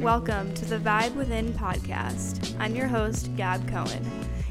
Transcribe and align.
Welcome 0.00 0.54
to 0.54 0.64
the 0.64 0.78
Vibe 0.78 1.16
Within 1.16 1.52
podcast. 1.54 2.54
I'm 2.60 2.76
your 2.76 2.86
host, 2.86 3.34
Gab 3.36 3.68
Cohen. 3.68 4.08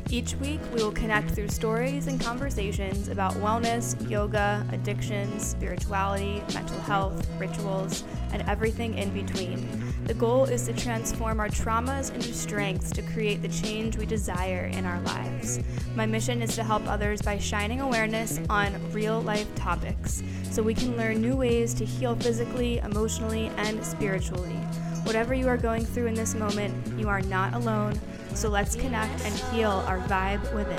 Each 0.09 0.35
week, 0.35 0.59
we 0.73 0.83
will 0.83 0.92
connect 0.92 1.31
through 1.31 1.47
stories 1.47 2.07
and 2.07 2.20
conversations 2.20 3.07
about 3.07 3.34
wellness, 3.36 3.96
yoga, 4.10 4.68
addictions, 4.73 5.47
spirituality, 5.47 6.44
mental 6.54 6.78
health, 6.81 7.25
rituals, 7.39 8.04
and 8.33 8.41
everything 8.41 8.97
in 8.97 9.13
between. 9.13 9.94
The 10.04 10.14
goal 10.14 10.43
is 10.43 10.65
to 10.65 10.73
transform 10.73 11.39
our 11.39 11.48
traumas 11.48 12.14
into 12.14 12.34
strengths 12.34 12.91
to 12.91 13.02
create 13.02 13.41
the 13.41 13.48
change 13.48 13.95
we 13.95 14.05
desire 14.05 14.66
in 14.66 14.86
our 14.86 15.00
lives. 15.04 15.61
My 15.95 16.05
mission 16.05 16.41
is 16.41 16.55
to 16.55 16.64
help 16.66 16.86
others 16.89 17.21
by 17.21 17.38
shining 17.38 17.79
awareness 17.79 18.41
on 18.50 18.75
real 18.91 19.21
life 19.21 19.48
topics 19.55 20.21
so 20.52 20.61
we 20.61 20.73
can 20.73 20.98
learn 20.98 21.21
new 21.21 21.38
ways 21.38 21.73
to 21.75 21.86
heal 21.86 22.18
physically, 22.18 22.79
emotionally, 22.79 23.48
and 23.55 23.84
spiritually. 23.86 24.59
Whatever 25.08 25.34
you 25.34 25.48
are 25.48 25.55
going 25.55 25.86
through 25.86 26.07
in 26.07 26.16
this 26.16 26.36
moment, 26.36 27.00
you 27.00 27.07
are 27.07 27.21
not 27.21 27.54
alone. 27.54 27.98
So 28.36 28.50
let's 28.50 28.75
connect 28.75 29.21
and 29.24 29.34
heal 29.54 29.71
our 29.88 30.00
vibe 30.00 30.43
within. 30.54 30.78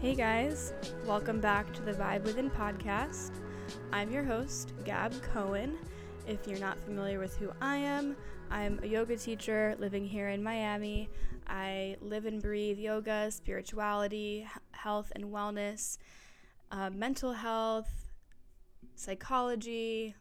Hey 0.00 0.14
guys, 0.14 0.72
welcome 1.04 1.40
back 1.40 1.70
to 1.74 1.82
the 1.82 1.92
Vibe 1.92 2.24
Within 2.24 2.48
podcast. 2.48 3.32
I'm 3.92 4.10
your 4.10 4.24
host, 4.24 4.72
Gab 4.82 5.12
Cohen. 5.34 5.76
If 6.26 6.46
you're 6.46 6.58
not 6.58 6.78
familiar 6.80 7.18
with 7.18 7.36
who 7.36 7.50
I 7.60 7.76
am, 7.76 8.16
I'm 8.50 8.80
a 8.82 8.86
yoga 8.86 9.18
teacher 9.18 9.76
living 9.78 10.06
here 10.06 10.30
in 10.30 10.42
Miami. 10.42 11.10
I 11.46 11.96
live 12.00 12.26
and 12.26 12.40
breathe 12.40 12.78
yoga, 12.78 13.30
spirituality, 13.30 14.46
health 14.72 15.12
and 15.14 15.26
wellness, 15.26 15.98
uh, 16.70 16.90
mental 16.90 17.32
health, 17.32 18.10
psychology, 18.94 20.14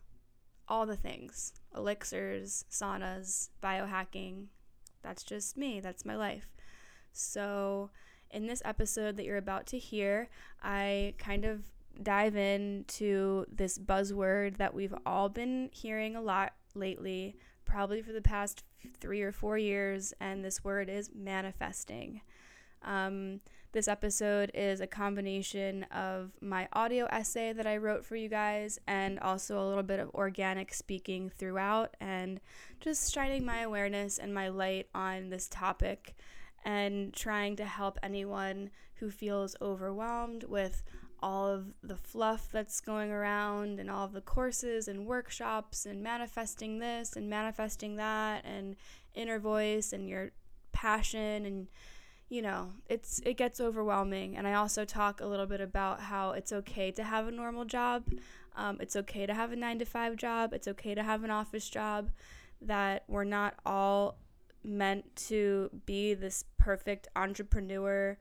all 0.68 0.86
the 0.86 0.96
things 0.96 1.54
elixirs, 1.76 2.66
saunas, 2.70 3.50
biohacking. 3.64 4.48
That's 5.02 5.23
just 5.23 5.58
me, 5.58 5.80
that's 5.80 6.06
my 6.06 6.16
life. 6.16 6.48
So, 7.14 7.90
in 8.30 8.48
this 8.48 8.62
episode 8.64 9.18
that 9.18 9.26
you're 9.26 9.38
about 9.38 9.66
to 9.68 9.78
hear, 9.78 10.30
I 10.62 11.14
kind 11.18 11.46
of 11.46 11.64
dive 12.02 12.36
into 12.36 13.46
this 13.52 13.78
buzzword 13.78 14.58
that 14.58 14.74
we've 14.74 14.96
all 15.06 15.30
been 15.30 15.70
hearing 15.74 16.16
a 16.16 16.22
lot 16.22 16.53
lately, 16.74 17.36
probably 17.66 18.02
for 18.02 18.14
the 18.14 18.22
past 18.22 18.64
three 19.00 19.22
or 19.22 19.32
four 19.32 19.58
years, 19.58 20.14
and 20.20 20.44
this 20.44 20.64
word 20.64 20.90
is 20.90 21.10
manifesting. 21.14 22.22
Um, 22.84 23.42
this 23.74 23.88
episode 23.88 24.52
is 24.54 24.82
a 24.82 24.88
combination 24.88 25.84
of 25.92 26.32
my 26.42 26.68
audio 26.74 27.06
essay 27.06 27.54
that 27.54 27.66
I 27.66 27.78
wrote 27.78 28.04
for 28.04 28.18
you 28.18 28.28
guys 28.28 28.80
and 28.86 29.18
also 29.20 29.58
a 29.58 29.68
little 29.68 29.84
bit 29.84 30.00
of 30.00 30.09
organic 30.14 30.74
speaking 30.74 31.30
throughout 31.30 31.96
and 32.02 32.42
just 32.82 33.14
shining 33.14 33.46
my 33.46 33.62
awareness 33.62 34.18
and 34.18 34.34
my 34.34 34.50
light 34.50 34.88
on 34.94 35.30
this 35.30 35.48
topic 35.48 36.16
and 36.66 37.14
trying 37.14 37.56
to 37.56 37.66
help 37.66 37.98
anyone 38.04 38.72
who 38.96 39.09
feels 39.09 39.56
overwhelmed 39.62 40.44
with 40.44 40.84
all 41.22 41.48
of 41.48 41.74
the 41.84 41.96
fluff 41.96 42.50
that's 42.52 42.82
going 42.82 43.12
around 43.12 43.80
and 43.80 43.90
all 43.90 44.06
of 44.06 44.14
the 44.14 44.22
courses 44.22 44.88
and 44.88 45.06
workshops 45.06 45.86
and 45.86 46.02
manifesting 46.02 46.80
this 46.80 47.16
and 47.16 47.30
manifesting 47.30 47.96
that 47.96 48.44
and 48.46 48.76
inner 49.14 49.40
voice 49.40 49.94
and 49.94 50.10
your 50.10 50.32
passion 50.72 51.46
and 51.46 51.68
you 52.32 52.42
know, 52.42 52.72
it's 52.88 53.20
it 53.26 53.36
gets 53.36 53.60
overwhelming. 53.60 54.38
And 54.38 54.48
I 54.48 54.54
also 54.54 54.86
talk 54.86 55.20
a 55.20 55.26
little 55.26 55.46
bit 55.46 55.60
about 55.60 56.00
how 56.00 56.32
it's 56.32 56.54
okay 56.54 56.90
to 56.92 57.04
have 57.04 57.28
a 57.28 57.32
normal 57.32 57.66
job. 57.66 58.06
Um, 58.56 58.78
it's 58.80 58.96
okay 58.96 59.26
to 59.26 59.34
have 59.34 59.52
a 59.52 59.58
nine 59.58 59.80
to 59.80 59.86
five 59.86 60.16
job. 60.16 60.54
It's 60.54 60.68
okay 60.70 60.96
to 60.96 61.04
have 61.04 61.26
an 61.26 61.30
office 61.30 61.70
job. 61.70 62.10
That 62.62 63.04
we're 63.10 63.26
not 63.26 63.56
all 63.66 64.18
meant 64.64 65.14
to 65.28 65.70
be 65.86 66.14
this 66.14 66.46
perfect 66.58 67.10
entrepreneur 67.18 68.18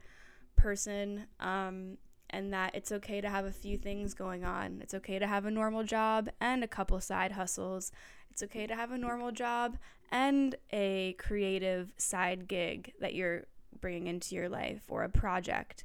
person. 0.57 1.27
Um, 1.39 1.97
and 2.31 2.51
that 2.53 2.73
it's 2.73 2.91
okay 2.91 3.21
to 3.21 3.29
have 3.29 3.45
a 3.45 3.51
few 3.51 3.77
things 3.77 4.13
going 4.13 4.43
on. 4.43 4.79
It's 4.81 4.93
okay 4.95 5.19
to 5.19 5.27
have 5.27 5.45
a 5.45 5.51
normal 5.51 5.83
job 5.83 6.29
and 6.39 6.63
a 6.63 6.67
couple 6.67 6.99
side 6.99 7.33
hustles. 7.33 7.91
It's 8.31 8.41
okay 8.43 8.65
to 8.67 8.75
have 8.75 8.91
a 8.91 8.97
normal 8.97 9.31
job 9.31 9.77
and 10.11 10.55
a 10.71 11.13
creative 11.13 11.93
side 11.97 12.47
gig 12.47 12.93
that 12.99 13.13
you're 13.13 13.43
bringing 13.79 14.07
into 14.07 14.35
your 14.35 14.49
life 14.49 14.83
or 14.89 15.03
a 15.03 15.09
project. 15.09 15.83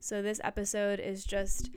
So, 0.00 0.22
this 0.22 0.40
episode 0.44 1.00
is 1.00 1.24
just 1.24 1.70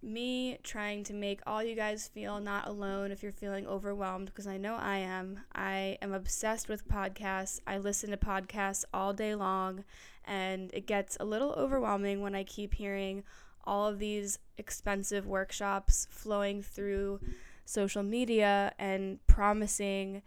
me 0.00 0.58
trying 0.62 1.02
to 1.04 1.12
make 1.12 1.40
all 1.46 1.62
you 1.62 1.74
guys 1.74 2.08
feel 2.08 2.40
not 2.40 2.68
alone 2.68 3.10
if 3.10 3.22
you're 3.22 3.32
feeling 3.32 3.66
overwhelmed, 3.66 4.26
because 4.26 4.46
I 4.46 4.56
know 4.56 4.76
I 4.76 4.98
am. 4.98 5.40
I 5.54 5.98
am 6.00 6.12
obsessed 6.12 6.68
with 6.68 6.88
podcasts. 6.88 7.60
I 7.66 7.78
listen 7.78 8.10
to 8.10 8.16
podcasts 8.16 8.84
all 8.94 9.12
day 9.12 9.34
long, 9.34 9.84
and 10.24 10.70
it 10.72 10.86
gets 10.86 11.16
a 11.18 11.24
little 11.24 11.52
overwhelming 11.52 12.20
when 12.20 12.34
I 12.34 12.44
keep 12.44 12.74
hearing 12.74 13.24
all 13.68 13.86
of 13.86 13.98
these 13.98 14.38
expensive 14.56 15.26
workshops 15.26 16.08
flowing 16.10 16.62
through 16.62 17.20
social 17.66 18.02
media 18.02 18.72
and 18.78 19.24
promising 19.26 20.22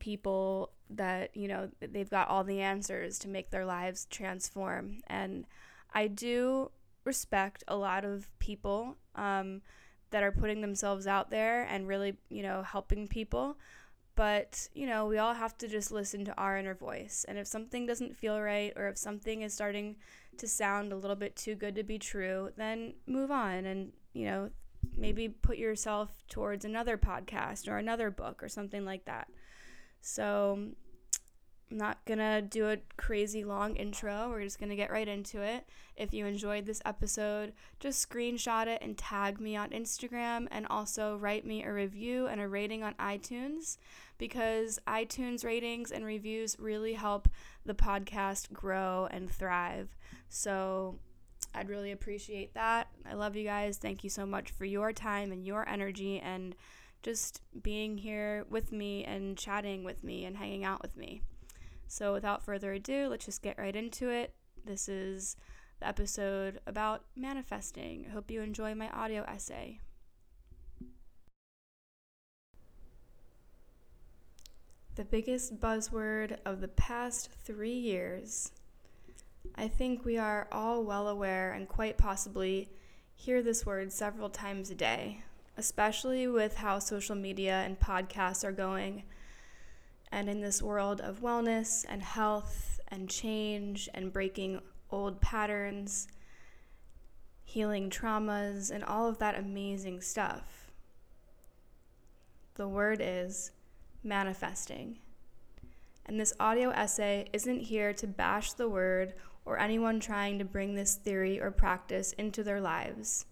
people 0.00 0.72
that 0.90 1.34
you 1.36 1.46
know 1.46 1.70
they've 1.80 2.10
got 2.10 2.28
all 2.28 2.42
the 2.42 2.60
answers 2.60 3.18
to 3.20 3.28
make 3.28 3.50
their 3.50 3.64
lives 3.64 4.06
transform. 4.10 5.00
And 5.06 5.46
i 5.94 6.08
do 6.08 6.70
respect 7.04 7.64
a 7.68 7.76
lot 7.76 8.04
of 8.04 8.28
people 8.38 8.96
um, 9.14 9.62
that 10.10 10.22
are 10.22 10.32
putting 10.32 10.60
themselves 10.60 11.06
out 11.06 11.30
there 11.30 11.62
and 11.64 11.88
really 11.88 12.16
you 12.28 12.42
know 12.42 12.62
helping 12.62 13.06
people. 13.06 13.56
But 14.16 14.68
you 14.74 14.86
know 14.86 15.06
we 15.06 15.18
all 15.18 15.34
have 15.34 15.56
to 15.58 15.68
just 15.68 15.92
listen 15.92 16.24
to 16.24 16.34
our 16.36 16.58
inner 16.58 16.74
voice. 16.74 17.24
And 17.28 17.38
if 17.38 17.46
something 17.46 17.86
doesn't 17.86 18.16
feel 18.16 18.40
right 18.40 18.72
or 18.76 18.88
if 18.88 18.98
something 18.98 19.42
is 19.42 19.54
starting 19.54 19.96
to 20.38 20.48
sound 20.48 20.92
a 20.92 20.96
little 20.96 21.16
bit 21.16 21.36
too 21.36 21.54
good 21.54 21.74
to 21.74 21.82
be 21.82 21.98
true 21.98 22.50
then 22.56 22.94
move 23.06 23.30
on 23.30 23.64
and 23.64 23.92
you 24.12 24.24
know 24.24 24.50
maybe 24.96 25.28
put 25.28 25.58
yourself 25.58 26.10
towards 26.28 26.64
another 26.64 26.96
podcast 26.98 27.68
or 27.68 27.78
another 27.78 28.10
book 28.10 28.42
or 28.42 28.48
something 28.48 28.84
like 28.84 29.04
that. 29.04 29.28
So 30.00 30.68
I'm 31.72 31.78
not 31.78 32.04
gonna 32.04 32.42
do 32.42 32.68
a 32.68 32.76
crazy 32.98 33.44
long 33.44 33.76
intro. 33.76 34.28
We're 34.28 34.42
just 34.42 34.60
gonna 34.60 34.76
get 34.76 34.92
right 34.92 35.08
into 35.08 35.40
it. 35.40 35.66
If 35.96 36.12
you 36.12 36.26
enjoyed 36.26 36.66
this 36.66 36.82
episode, 36.84 37.54
just 37.80 38.06
screenshot 38.06 38.66
it 38.66 38.82
and 38.82 38.98
tag 38.98 39.40
me 39.40 39.56
on 39.56 39.70
Instagram 39.70 40.48
and 40.50 40.66
also 40.66 41.16
write 41.16 41.46
me 41.46 41.64
a 41.64 41.72
review 41.72 42.26
and 42.26 42.42
a 42.42 42.48
rating 42.48 42.82
on 42.82 42.92
iTunes 42.96 43.78
because 44.18 44.80
iTunes 44.86 45.46
ratings 45.46 45.90
and 45.90 46.04
reviews 46.04 46.58
really 46.58 46.92
help 46.92 47.26
the 47.64 47.72
podcast 47.74 48.52
grow 48.52 49.08
and 49.10 49.30
thrive. 49.30 49.96
So 50.28 50.98
I'd 51.54 51.70
really 51.70 51.92
appreciate 51.92 52.52
that. 52.52 52.88
I 53.10 53.14
love 53.14 53.34
you 53.34 53.44
guys. 53.44 53.78
Thank 53.78 54.04
you 54.04 54.10
so 54.10 54.26
much 54.26 54.50
for 54.50 54.66
your 54.66 54.92
time 54.92 55.32
and 55.32 55.46
your 55.46 55.66
energy 55.66 56.20
and 56.20 56.54
just 57.02 57.40
being 57.62 57.96
here 57.96 58.44
with 58.50 58.72
me 58.72 59.04
and 59.04 59.38
chatting 59.38 59.84
with 59.84 60.04
me 60.04 60.26
and 60.26 60.36
hanging 60.36 60.66
out 60.66 60.82
with 60.82 60.98
me. 60.98 61.22
So, 61.92 62.14
without 62.14 62.42
further 62.42 62.72
ado, 62.72 63.08
let's 63.08 63.26
just 63.26 63.42
get 63.42 63.58
right 63.58 63.76
into 63.76 64.08
it. 64.08 64.32
This 64.64 64.88
is 64.88 65.36
the 65.78 65.86
episode 65.86 66.58
about 66.66 67.04
manifesting. 67.14 68.06
I 68.08 68.12
hope 68.14 68.30
you 68.30 68.40
enjoy 68.40 68.74
my 68.74 68.88
audio 68.88 69.24
essay. 69.24 69.78
The 74.94 75.04
biggest 75.04 75.60
buzzword 75.60 76.38
of 76.46 76.62
the 76.62 76.68
past 76.68 77.28
three 77.44 77.76
years. 77.76 78.52
I 79.54 79.68
think 79.68 80.02
we 80.02 80.16
are 80.16 80.48
all 80.50 80.84
well 80.84 81.08
aware 81.08 81.52
and 81.52 81.68
quite 81.68 81.98
possibly 81.98 82.70
hear 83.14 83.42
this 83.42 83.66
word 83.66 83.92
several 83.92 84.30
times 84.30 84.70
a 84.70 84.74
day 84.74 85.24
especially 85.56 86.26
with 86.26 86.56
how 86.56 86.78
social 86.78 87.14
media 87.14 87.62
and 87.64 87.78
podcasts 87.78 88.44
are 88.44 88.52
going. 88.52 89.02
And 90.12 90.28
in 90.28 90.40
this 90.40 90.62
world 90.62 91.00
of 91.00 91.22
wellness 91.22 91.84
and 91.88 92.02
health 92.02 92.78
and 92.88 93.08
change 93.08 93.88
and 93.94 94.12
breaking 94.12 94.60
old 94.90 95.20
patterns, 95.20 96.06
healing 97.44 97.88
traumas, 97.88 98.70
and 98.70 98.84
all 98.84 99.08
of 99.08 99.18
that 99.18 99.38
amazing 99.38 100.02
stuff. 100.02 100.70
The 102.54 102.68
word 102.68 103.00
is 103.02 103.50
manifesting. 104.04 104.98
And 106.04 106.20
this 106.20 106.34
audio 106.38 106.70
essay 106.70 107.28
isn't 107.32 107.60
here 107.60 107.94
to 107.94 108.06
bash 108.06 108.52
the 108.52 108.68
word 108.68 109.14
or 109.46 109.58
anyone 109.58 109.98
trying 109.98 110.38
to 110.38 110.44
bring 110.44 110.74
this 110.74 110.94
theory 110.94 111.40
or 111.40 111.50
practice 111.50 112.12
into 112.12 112.42
their 112.44 112.60
lives. 112.60 113.24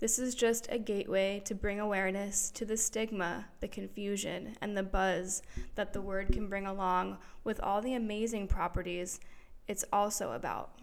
This 0.00 0.18
is 0.18 0.34
just 0.34 0.66
a 0.70 0.78
gateway 0.78 1.40
to 1.44 1.54
bring 1.54 1.80
awareness 1.80 2.50
to 2.52 2.64
the 2.64 2.76
stigma, 2.76 3.46
the 3.60 3.68
confusion, 3.68 4.56
and 4.60 4.76
the 4.76 4.82
buzz 4.82 5.42
that 5.76 5.92
the 5.92 6.02
word 6.02 6.32
can 6.32 6.48
bring 6.48 6.66
along 6.66 7.18
with 7.44 7.60
all 7.60 7.80
the 7.80 7.94
amazing 7.94 8.48
properties 8.48 9.20
it's 9.66 9.84
also 9.92 10.32
about. 10.32 10.78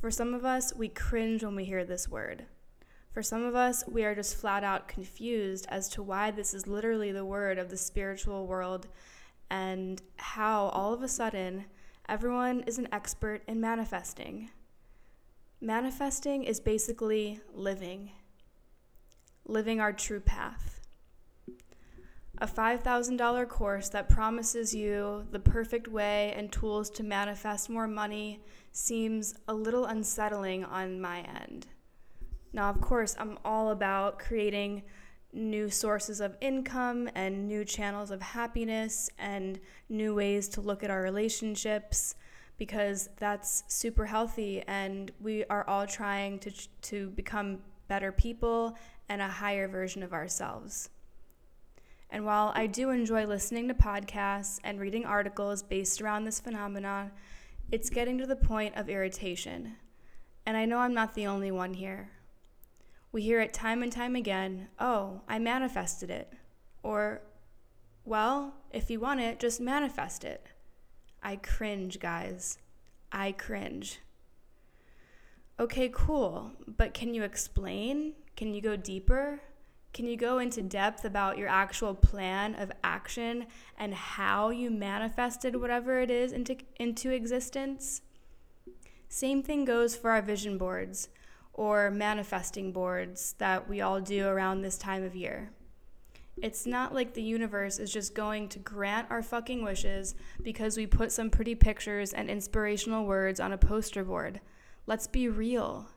For 0.00 0.10
some 0.10 0.34
of 0.34 0.44
us, 0.44 0.74
we 0.74 0.88
cringe 0.88 1.42
when 1.42 1.56
we 1.56 1.64
hear 1.64 1.84
this 1.84 2.08
word. 2.08 2.46
For 3.12 3.22
some 3.22 3.44
of 3.44 3.54
us, 3.54 3.84
we 3.88 4.04
are 4.04 4.14
just 4.14 4.36
flat 4.36 4.64
out 4.64 4.88
confused 4.88 5.66
as 5.68 5.88
to 5.90 6.02
why 6.02 6.30
this 6.30 6.52
is 6.52 6.66
literally 6.66 7.10
the 7.10 7.24
word 7.24 7.58
of 7.58 7.70
the 7.70 7.76
spiritual 7.76 8.46
world 8.46 8.86
and 9.50 10.02
how 10.16 10.66
all 10.68 10.92
of 10.92 11.02
a 11.02 11.08
sudden 11.08 11.64
everyone 12.08 12.60
is 12.66 12.78
an 12.78 12.88
expert 12.92 13.42
in 13.46 13.60
manifesting. 13.60 14.50
Manifesting 15.64 16.44
is 16.44 16.60
basically 16.60 17.40
living, 17.54 18.10
living 19.46 19.80
our 19.80 19.94
true 19.94 20.20
path. 20.20 20.82
A 22.36 22.46
$5,000 22.46 23.48
course 23.48 23.88
that 23.88 24.10
promises 24.10 24.74
you 24.74 25.26
the 25.30 25.38
perfect 25.38 25.88
way 25.88 26.34
and 26.36 26.52
tools 26.52 26.90
to 26.90 27.02
manifest 27.02 27.70
more 27.70 27.86
money 27.86 28.42
seems 28.72 29.36
a 29.48 29.54
little 29.54 29.86
unsettling 29.86 30.66
on 30.66 31.00
my 31.00 31.20
end. 31.20 31.66
Now, 32.52 32.68
of 32.68 32.82
course, 32.82 33.16
I'm 33.18 33.38
all 33.42 33.70
about 33.70 34.18
creating 34.18 34.82
new 35.32 35.70
sources 35.70 36.20
of 36.20 36.36
income 36.42 37.08
and 37.14 37.48
new 37.48 37.64
channels 37.64 38.10
of 38.10 38.20
happiness 38.20 39.08
and 39.18 39.58
new 39.88 40.14
ways 40.14 40.46
to 40.48 40.60
look 40.60 40.84
at 40.84 40.90
our 40.90 41.00
relationships 41.00 42.16
because 42.58 43.08
that's 43.16 43.64
super 43.68 44.06
healthy 44.06 44.62
and 44.66 45.10
we 45.20 45.44
are 45.46 45.66
all 45.68 45.86
trying 45.86 46.38
to 46.38 46.50
to 46.82 47.10
become 47.10 47.58
better 47.88 48.12
people 48.12 48.76
and 49.08 49.20
a 49.20 49.28
higher 49.28 49.68
version 49.68 50.02
of 50.02 50.12
ourselves. 50.12 50.90
And 52.10 52.24
while 52.24 52.52
I 52.54 52.66
do 52.66 52.90
enjoy 52.90 53.26
listening 53.26 53.68
to 53.68 53.74
podcasts 53.74 54.60
and 54.62 54.78
reading 54.78 55.04
articles 55.04 55.62
based 55.62 56.00
around 56.00 56.24
this 56.24 56.40
phenomenon, 56.40 57.10
it's 57.72 57.90
getting 57.90 58.18
to 58.18 58.26
the 58.26 58.36
point 58.36 58.76
of 58.76 58.88
irritation. 58.88 59.76
And 60.46 60.56
I 60.56 60.64
know 60.64 60.78
I'm 60.78 60.94
not 60.94 61.14
the 61.14 61.26
only 61.26 61.50
one 61.50 61.74
here. 61.74 62.10
We 63.10 63.22
hear 63.22 63.40
it 63.40 63.52
time 63.52 63.82
and 63.82 63.90
time 63.90 64.16
again 64.16 64.68
oh, 64.78 65.22
I 65.28 65.38
manifested 65.38 66.10
it. 66.10 66.32
Or, 66.82 67.22
well, 68.04 68.54
if 68.72 68.90
you 68.90 69.00
want 69.00 69.20
it, 69.20 69.40
just 69.40 69.60
manifest 69.60 70.24
it. 70.24 70.46
I 71.24 71.36
cringe, 71.36 71.98
guys. 71.98 72.58
I 73.10 73.32
cringe. 73.32 74.00
Okay, 75.58 75.88
cool, 75.92 76.52
but 76.68 76.92
can 76.92 77.14
you 77.14 77.22
explain? 77.22 78.12
Can 78.36 78.52
you 78.52 78.60
go 78.60 78.76
deeper? 78.76 79.40
Can 79.94 80.06
you 80.06 80.16
go 80.16 80.38
into 80.38 80.60
depth 80.60 81.04
about 81.04 81.38
your 81.38 81.48
actual 81.48 81.94
plan 81.94 82.56
of 82.56 82.72
action 82.82 83.46
and 83.78 83.94
how 83.94 84.50
you 84.50 84.70
manifested 84.70 85.56
whatever 85.56 86.00
it 86.00 86.10
is 86.10 86.32
into, 86.32 86.56
into 86.76 87.10
existence? 87.10 88.02
Same 89.08 89.42
thing 89.42 89.64
goes 89.64 89.96
for 89.96 90.10
our 90.10 90.20
vision 90.20 90.58
boards 90.58 91.08
or 91.54 91.90
manifesting 91.90 92.72
boards 92.72 93.36
that 93.38 93.68
we 93.68 93.80
all 93.80 94.00
do 94.00 94.26
around 94.26 94.60
this 94.60 94.76
time 94.76 95.04
of 95.04 95.14
year. 95.14 95.52
It's 96.42 96.66
not 96.66 96.94
like 96.94 97.14
the 97.14 97.22
universe 97.22 97.78
is 97.78 97.92
just 97.92 98.14
going 98.14 98.48
to 98.50 98.58
grant 98.58 99.10
our 99.10 99.22
fucking 99.22 99.62
wishes 99.62 100.14
because 100.42 100.76
we 100.76 100.86
put 100.86 101.12
some 101.12 101.30
pretty 101.30 101.54
pictures 101.54 102.12
and 102.12 102.28
inspirational 102.28 103.06
words 103.06 103.40
on 103.40 103.52
a 103.52 103.58
poster 103.58 104.04
board. 104.04 104.40
Let's 104.86 105.06
be 105.06 105.28
real. 105.28 105.88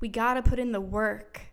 We 0.00 0.08
gotta 0.08 0.42
put 0.42 0.58
in 0.58 0.72
the 0.72 0.80
work. 0.80 1.52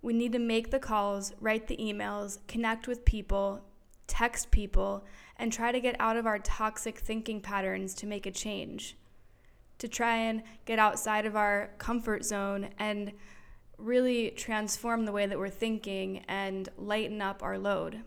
We 0.00 0.12
need 0.14 0.32
to 0.32 0.38
make 0.38 0.70
the 0.70 0.78
calls, 0.78 1.32
write 1.40 1.68
the 1.68 1.76
emails, 1.76 2.38
connect 2.48 2.88
with 2.88 3.04
people, 3.04 3.62
text 4.06 4.50
people, 4.50 5.04
and 5.36 5.52
try 5.52 5.70
to 5.70 5.80
get 5.80 5.96
out 6.00 6.16
of 6.16 6.26
our 6.26 6.38
toxic 6.38 6.98
thinking 6.98 7.40
patterns 7.40 7.94
to 7.94 8.06
make 8.06 8.26
a 8.26 8.30
change 8.30 8.96
to 9.78 9.88
try 9.88 10.16
and 10.16 10.42
get 10.64 10.78
outside 10.78 11.24
of 11.24 11.36
our 11.36 11.70
comfort 11.78 12.24
zone 12.24 12.68
and 12.78 13.12
really 13.78 14.30
transform 14.30 15.04
the 15.04 15.12
way 15.12 15.26
that 15.26 15.38
we're 15.38 15.48
thinking 15.48 16.24
and 16.28 16.68
lighten 16.76 17.22
up 17.22 17.42
our 17.42 17.58
load. 17.58 18.02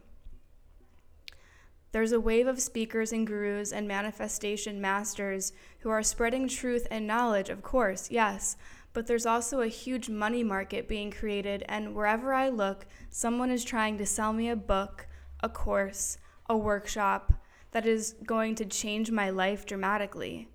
There's 1.91 2.11
a 2.11 2.19
wave 2.19 2.47
of 2.47 2.61
speakers 2.61 3.11
and 3.11 3.27
gurus 3.27 3.73
and 3.73 3.87
manifestation 3.87 4.79
masters 4.79 5.51
who 5.79 5.89
are 5.89 6.03
spreading 6.03 6.47
truth 6.47 6.87
and 6.89 7.07
knowledge, 7.07 7.49
of 7.49 7.63
course, 7.63 8.09
yes, 8.09 8.55
but 8.93 9.07
there's 9.07 9.25
also 9.25 9.61
a 9.61 9.67
huge 9.67 10.09
money 10.09 10.43
market 10.43 10.87
being 10.87 11.11
created, 11.11 11.63
and 11.67 11.95
wherever 11.95 12.33
I 12.33 12.49
look, 12.49 12.85
someone 13.09 13.51
is 13.51 13.63
trying 13.63 13.97
to 13.97 14.05
sell 14.05 14.31
me 14.31 14.49
a 14.49 14.55
book, 14.55 15.07
a 15.41 15.49
course, 15.49 16.17
a 16.49 16.57
workshop 16.57 17.33
that 17.71 17.85
is 17.85 18.15
going 18.25 18.55
to 18.55 18.65
change 18.65 19.11
my 19.11 19.29
life 19.29 19.65
dramatically. 19.65 20.49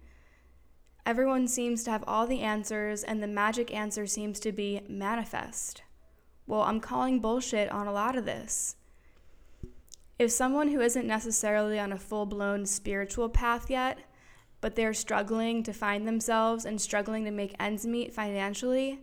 Everyone 1.06 1.47
seems 1.47 1.85
to 1.85 1.93
have 1.93 2.03
all 2.08 2.26
the 2.26 2.41
answers, 2.41 3.05
and 3.05 3.23
the 3.23 3.29
magic 3.29 3.73
answer 3.73 4.08
seems 4.08 4.41
to 4.41 4.50
be 4.50 4.81
manifest. 4.88 5.82
Well, 6.49 6.62
I'm 6.62 6.81
calling 6.81 7.20
bullshit 7.20 7.70
on 7.70 7.87
a 7.87 7.93
lot 7.93 8.17
of 8.17 8.25
this. 8.25 8.75
If 10.19 10.32
someone 10.32 10.67
who 10.67 10.81
isn't 10.81 11.06
necessarily 11.06 11.79
on 11.79 11.93
a 11.93 11.97
full 11.97 12.26
blown 12.26 12.67
spiritual 12.67 13.29
path 13.29 13.70
yet, 13.70 14.00
but 14.61 14.75
they're 14.75 14.93
struggling 14.93 15.62
to 15.62 15.73
find 15.73 16.08
themselves 16.08 16.64
and 16.64 16.81
struggling 16.81 17.25
to 17.25 17.31
make 17.31 17.55
ends 17.61 17.87
meet 17.87 18.12
financially, 18.12 18.99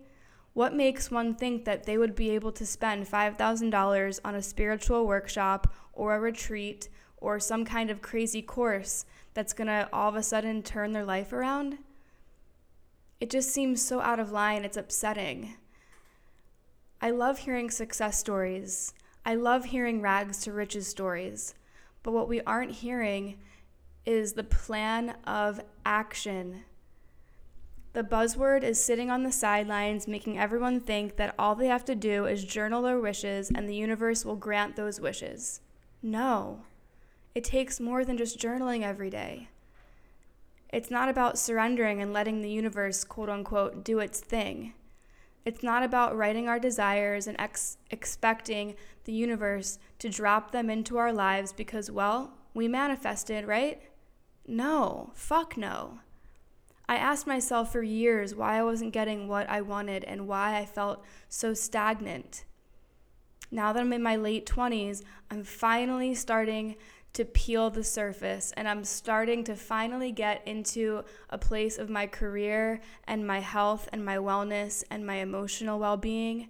what 0.52 0.74
makes 0.74 1.10
one 1.10 1.34
think 1.34 1.64
that 1.64 1.84
they 1.84 1.96
would 1.96 2.14
be 2.14 2.28
able 2.32 2.52
to 2.52 2.66
spend 2.66 3.06
$5,000 3.06 4.20
on 4.22 4.34
a 4.34 4.42
spiritual 4.42 5.06
workshop 5.06 5.72
or 5.94 6.14
a 6.14 6.20
retreat 6.20 6.90
or 7.16 7.40
some 7.40 7.64
kind 7.64 7.88
of 7.88 8.02
crazy 8.02 8.42
course 8.42 9.06
that's 9.32 9.54
gonna 9.54 9.88
all 9.90 10.10
of 10.10 10.16
a 10.16 10.22
sudden 10.22 10.62
turn 10.62 10.92
their 10.92 11.06
life 11.06 11.32
around? 11.32 11.78
It 13.24 13.30
just 13.30 13.52
seems 13.52 13.82
so 13.82 14.02
out 14.02 14.20
of 14.20 14.32
line, 14.32 14.66
it's 14.66 14.76
upsetting. 14.76 15.54
I 17.00 17.10
love 17.10 17.38
hearing 17.38 17.70
success 17.70 18.18
stories. 18.18 18.92
I 19.24 19.34
love 19.34 19.64
hearing 19.64 20.02
rags 20.02 20.42
to 20.42 20.52
riches 20.52 20.88
stories. 20.88 21.54
But 22.02 22.12
what 22.12 22.28
we 22.28 22.42
aren't 22.42 22.72
hearing 22.72 23.38
is 24.04 24.34
the 24.34 24.44
plan 24.44 25.16
of 25.26 25.62
action. 25.86 26.64
The 27.94 28.02
buzzword 28.02 28.62
is 28.62 28.84
sitting 28.84 29.10
on 29.10 29.22
the 29.22 29.32
sidelines, 29.32 30.06
making 30.06 30.38
everyone 30.38 30.78
think 30.78 31.16
that 31.16 31.34
all 31.38 31.54
they 31.54 31.68
have 31.68 31.86
to 31.86 31.94
do 31.94 32.26
is 32.26 32.44
journal 32.44 32.82
their 32.82 33.00
wishes 33.00 33.50
and 33.54 33.66
the 33.66 33.74
universe 33.74 34.26
will 34.26 34.36
grant 34.36 34.76
those 34.76 35.00
wishes. 35.00 35.62
No, 36.02 36.60
it 37.34 37.44
takes 37.44 37.80
more 37.80 38.04
than 38.04 38.18
just 38.18 38.38
journaling 38.38 38.82
every 38.82 39.08
day. 39.08 39.48
It's 40.74 40.90
not 40.90 41.08
about 41.08 41.38
surrendering 41.38 42.02
and 42.02 42.12
letting 42.12 42.40
the 42.40 42.50
universe, 42.50 43.04
quote 43.04 43.28
unquote, 43.28 43.84
do 43.84 44.00
its 44.00 44.18
thing. 44.18 44.74
It's 45.44 45.62
not 45.62 45.84
about 45.84 46.16
writing 46.16 46.48
our 46.48 46.58
desires 46.58 47.28
and 47.28 47.40
ex- 47.40 47.76
expecting 47.92 48.74
the 49.04 49.12
universe 49.12 49.78
to 50.00 50.08
drop 50.08 50.50
them 50.50 50.68
into 50.68 50.98
our 50.98 51.12
lives 51.12 51.52
because, 51.52 51.92
well, 51.92 52.32
we 52.54 52.66
manifested, 52.66 53.46
right? 53.46 53.82
No, 54.48 55.12
fuck 55.14 55.56
no. 55.56 56.00
I 56.88 56.96
asked 56.96 57.28
myself 57.28 57.70
for 57.70 57.84
years 57.84 58.34
why 58.34 58.58
I 58.58 58.64
wasn't 58.64 58.92
getting 58.92 59.28
what 59.28 59.48
I 59.48 59.60
wanted 59.60 60.02
and 60.02 60.26
why 60.26 60.58
I 60.58 60.66
felt 60.66 61.04
so 61.28 61.54
stagnant. 61.54 62.44
Now 63.48 63.72
that 63.72 63.80
I'm 63.80 63.92
in 63.92 64.02
my 64.02 64.16
late 64.16 64.44
20s, 64.44 65.04
I'm 65.30 65.44
finally 65.44 66.16
starting 66.16 66.74
to 67.14 67.24
peel 67.24 67.70
the 67.70 67.84
surface 67.84 68.52
and 68.56 68.68
I'm 68.68 68.84
starting 68.84 69.44
to 69.44 69.56
finally 69.56 70.12
get 70.12 70.46
into 70.46 71.04
a 71.30 71.38
place 71.38 71.78
of 71.78 71.88
my 71.88 72.06
career 72.06 72.80
and 73.06 73.26
my 73.26 73.40
health 73.40 73.88
and 73.92 74.04
my 74.04 74.16
wellness 74.16 74.84
and 74.90 75.06
my 75.06 75.16
emotional 75.16 75.78
well 75.78 75.96
being 75.96 76.48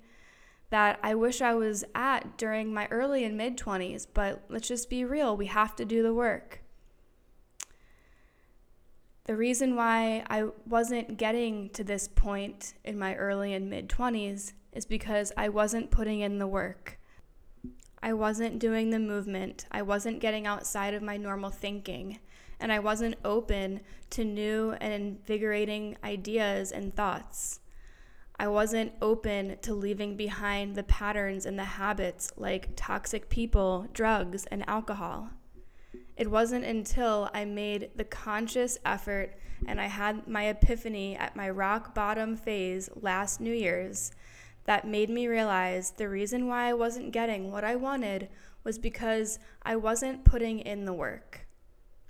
that 0.74 0.98
I 1.04 1.14
wish 1.14 1.40
I 1.40 1.54
was 1.54 1.84
at 1.94 2.36
during 2.36 2.74
my 2.74 2.88
early 2.90 3.22
and 3.22 3.36
mid 3.36 3.56
20s. 3.56 4.08
But 4.12 4.42
let's 4.48 4.66
just 4.66 4.90
be 4.90 5.04
real, 5.04 5.36
we 5.36 5.46
have 5.46 5.76
to 5.76 5.84
do 5.84 6.02
the 6.02 6.12
work. 6.12 6.62
The 9.26 9.36
reason 9.36 9.76
why 9.76 10.24
I 10.28 10.48
wasn't 10.66 11.16
getting 11.16 11.70
to 11.70 11.84
this 11.84 12.08
point 12.08 12.74
in 12.84 12.98
my 12.98 13.14
early 13.14 13.54
and 13.54 13.70
mid 13.70 13.88
20s 13.88 14.52
is 14.72 14.84
because 14.84 15.30
I 15.36 15.48
wasn't 15.48 15.92
putting 15.92 16.18
in 16.18 16.38
the 16.38 16.48
work. 16.48 16.98
I 18.04 18.12
wasn't 18.12 18.58
doing 18.58 18.90
the 18.90 18.98
movement. 18.98 19.64
I 19.72 19.80
wasn't 19.80 20.20
getting 20.20 20.46
outside 20.46 20.92
of 20.92 21.02
my 21.02 21.16
normal 21.16 21.48
thinking. 21.48 22.18
And 22.60 22.70
I 22.70 22.78
wasn't 22.78 23.14
open 23.24 23.80
to 24.10 24.24
new 24.24 24.72
and 24.72 24.92
invigorating 24.92 25.96
ideas 26.04 26.70
and 26.70 26.94
thoughts. 26.94 27.60
I 28.38 28.48
wasn't 28.48 28.92
open 29.00 29.56
to 29.62 29.72
leaving 29.72 30.18
behind 30.18 30.74
the 30.74 30.82
patterns 30.82 31.46
and 31.46 31.58
the 31.58 31.64
habits 31.64 32.30
like 32.36 32.76
toxic 32.76 33.30
people, 33.30 33.86
drugs, 33.94 34.44
and 34.50 34.68
alcohol. 34.68 35.30
It 36.14 36.30
wasn't 36.30 36.66
until 36.66 37.30
I 37.32 37.46
made 37.46 37.92
the 37.96 38.04
conscious 38.04 38.78
effort 38.84 39.34
and 39.66 39.80
I 39.80 39.86
had 39.86 40.28
my 40.28 40.48
epiphany 40.48 41.16
at 41.16 41.36
my 41.36 41.48
rock 41.48 41.94
bottom 41.94 42.36
phase 42.36 42.90
last 43.00 43.40
New 43.40 43.54
Year's 43.54 44.12
that 44.64 44.86
made 44.86 45.10
me 45.10 45.26
realize 45.26 45.92
the 45.92 46.08
reason 46.08 46.46
why 46.46 46.68
I 46.68 46.72
wasn't 46.72 47.12
getting 47.12 47.50
what 47.50 47.64
I 47.64 47.76
wanted 47.76 48.28
was 48.62 48.78
because 48.78 49.38
I 49.62 49.76
wasn't 49.76 50.24
putting 50.24 50.60
in 50.60 50.84
the 50.84 50.92
work. 50.92 51.46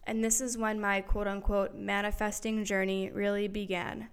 And 0.06 0.22
this 0.22 0.40
is 0.40 0.58
when 0.58 0.80
my 0.80 1.00
quote 1.00 1.26
unquote 1.26 1.74
manifesting 1.74 2.64
journey 2.64 3.10
really 3.12 3.48
began. 3.48 4.08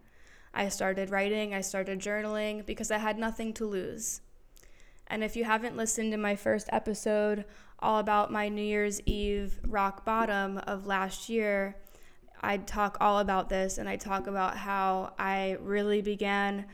I 0.53 0.69
started 0.69 1.11
writing, 1.11 1.53
I 1.53 1.61
started 1.61 1.99
journaling 1.99 2.65
because 2.65 2.91
I 2.91 2.97
had 2.97 3.17
nothing 3.17 3.53
to 3.53 3.65
lose. 3.65 4.21
And 5.07 5.23
if 5.23 5.35
you 5.35 5.43
haven't 5.43 5.77
listened 5.77 6.11
to 6.11 6.17
my 6.17 6.35
first 6.35 6.69
episode 6.71 7.45
all 7.79 7.99
about 7.99 8.31
my 8.31 8.47
New 8.47 8.61
Year's 8.61 9.01
Eve 9.05 9.59
rock 9.67 10.05
bottom 10.05 10.57
of 10.59 10.87
last 10.87 11.29
year, 11.29 11.75
I 12.41 12.57
talk 12.57 12.97
all 12.99 13.19
about 13.19 13.49
this 13.49 13.77
and 13.77 13.87
I 13.87 13.97
talk 13.97 14.27
about 14.27 14.57
how 14.57 15.13
I 15.19 15.57
really 15.61 16.01
began 16.01 16.65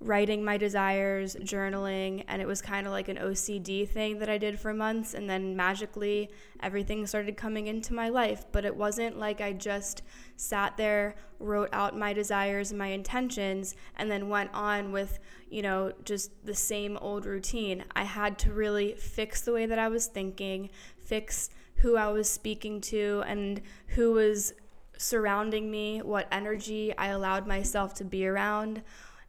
writing 0.00 0.44
my 0.44 0.56
desires, 0.56 1.34
journaling, 1.40 2.24
and 2.28 2.40
it 2.40 2.46
was 2.46 2.62
kind 2.62 2.86
of 2.86 2.92
like 2.92 3.08
an 3.08 3.16
OCD 3.16 3.88
thing 3.88 4.20
that 4.20 4.28
I 4.28 4.38
did 4.38 4.58
for 4.58 4.72
months. 4.72 5.12
And 5.12 5.28
then 5.28 5.56
magically, 5.56 6.30
everything 6.62 7.04
started 7.06 7.36
coming 7.36 7.66
into 7.66 7.94
my 7.94 8.08
life. 8.08 8.44
But 8.52 8.64
it 8.64 8.76
wasn't 8.76 9.18
like 9.18 9.40
I 9.40 9.52
just 9.52 10.02
sat 10.36 10.76
there, 10.76 11.16
wrote 11.40 11.70
out 11.72 11.98
my 11.98 12.12
desires 12.12 12.70
and 12.70 12.78
my 12.78 12.88
intentions, 12.88 13.74
and 13.96 14.08
then 14.08 14.28
went 14.28 14.50
on 14.54 14.92
with, 14.92 15.18
you 15.50 15.62
know, 15.62 15.92
just 16.04 16.30
the 16.46 16.54
same 16.54 16.96
old 16.98 17.26
routine. 17.26 17.84
I 17.96 18.04
had 18.04 18.38
to 18.40 18.52
really 18.52 18.92
fix 18.92 19.40
the 19.40 19.52
way 19.52 19.66
that 19.66 19.80
I 19.80 19.88
was 19.88 20.06
thinking, 20.06 20.70
fix 21.02 21.50
who 21.76 21.96
I 21.96 22.08
was 22.08 22.30
speaking 22.30 22.80
to, 22.82 23.24
and 23.26 23.60
who 23.88 24.12
was 24.12 24.52
surrounding 24.96 25.70
me, 25.70 26.02
what 26.02 26.28
energy 26.30 26.96
I 26.96 27.08
allowed 27.08 27.46
myself 27.46 27.94
to 27.94 28.04
be 28.04 28.26
around 28.26 28.82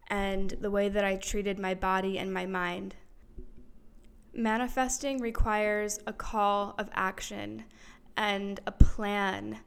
and 0.09 0.51
the 0.61 0.71
way 0.71 0.89
that 0.89 1.05
I 1.05 1.15
treated 1.15 1.59
my 1.59 1.73
body 1.73 2.17
and 2.17 2.33
my 2.33 2.45
mind. 2.45 2.95
Manifesting 4.33 5.19
requires 5.19 5.99
a 6.07 6.13
call 6.13 6.75
of 6.77 6.89
action 6.93 7.65
and 8.17 8.59
a 8.65 8.71
plan, 8.71 9.59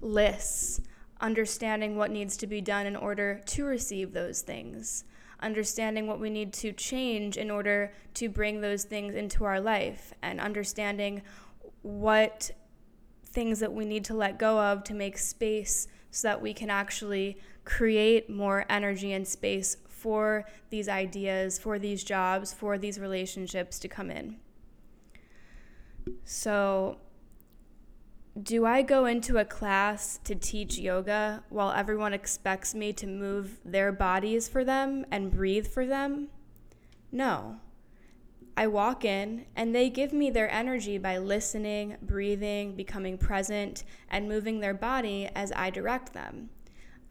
lists, 0.00 0.80
understanding 1.20 1.96
what 1.96 2.10
needs 2.10 2.36
to 2.38 2.46
be 2.46 2.60
done 2.60 2.86
in 2.86 2.96
order 2.96 3.40
to 3.46 3.64
receive 3.64 4.12
those 4.12 4.42
things, 4.42 5.04
understanding 5.40 6.06
what 6.06 6.20
we 6.20 6.30
need 6.30 6.52
to 6.52 6.72
change 6.72 7.36
in 7.36 7.50
order 7.50 7.92
to 8.14 8.28
bring 8.28 8.60
those 8.60 8.84
things 8.84 9.14
into 9.14 9.44
our 9.44 9.60
life, 9.60 10.12
and 10.22 10.40
understanding 10.40 11.22
what 11.82 12.50
things 13.26 13.58
that 13.60 13.72
we 13.72 13.84
need 13.84 14.04
to 14.04 14.14
let 14.14 14.38
go 14.38 14.60
of 14.60 14.84
to 14.84 14.94
make 14.94 15.18
space 15.18 15.88
so 16.10 16.28
that 16.28 16.40
we 16.40 16.54
can 16.54 16.70
actually 16.70 17.36
create 17.64 18.30
more 18.30 18.64
energy 18.68 19.12
and 19.12 19.26
space 19.26 19.76
for 20.04 20.44
these 20.68 20.86
ideas, 20.86 21.58
for 21.58 21.78
these 21.78 22.04
jobs, 22.04 22.52
for 22.52 22.76
these 22.76 23.00
relationships 23.00 23.78
to 23.78 23.88
come 23.88 24.10
in. 24.10 24.36
So, 26.26 26.98
do 28.40 28.66
I 28.66 28.82
go 28.82 29.06
into 29.06 29.38
a 29.38 29.46
class 29.46 30.20
to 30.24 30.34
teach 30.34 30.76
yoga 30.76 31.42
while 31.48 31.72
everyone 31.72 32.12
expects 32.12 32.74
me 32.74 32.92
to 32.92 33.06
move 33.06 33.60
their 33.64 33.92
bodies 33.92 34.46
for 34.46 34.62
them 34.62 35.06
and 35.10 35.30
breathe 35.30 35.66
for 35.66 35.86
them? 35.86 36.28
No. 37.10 37.60
I 38.58 38.66
walk 38.66 39.06
in 39.06 39.46
and 39.56 39.74
they 39.74 39.88
give 39.88 40.12
me 40.12 40.28
their 40.28 40.50
energy 40.50 40.98
by 40.98 41.16
listening, 41.16 41.96
breathing, 42.02 42.76
becoming 42.76 43.16
present, 43.16 43.84
and 44.10 44.28
moving 44.28 44.60
their 44.60 44.74
body 44.74 45.30
as 45.34 45.50
I 45.56 45.70
direct 45.70 46.12
them. 46.12 46.50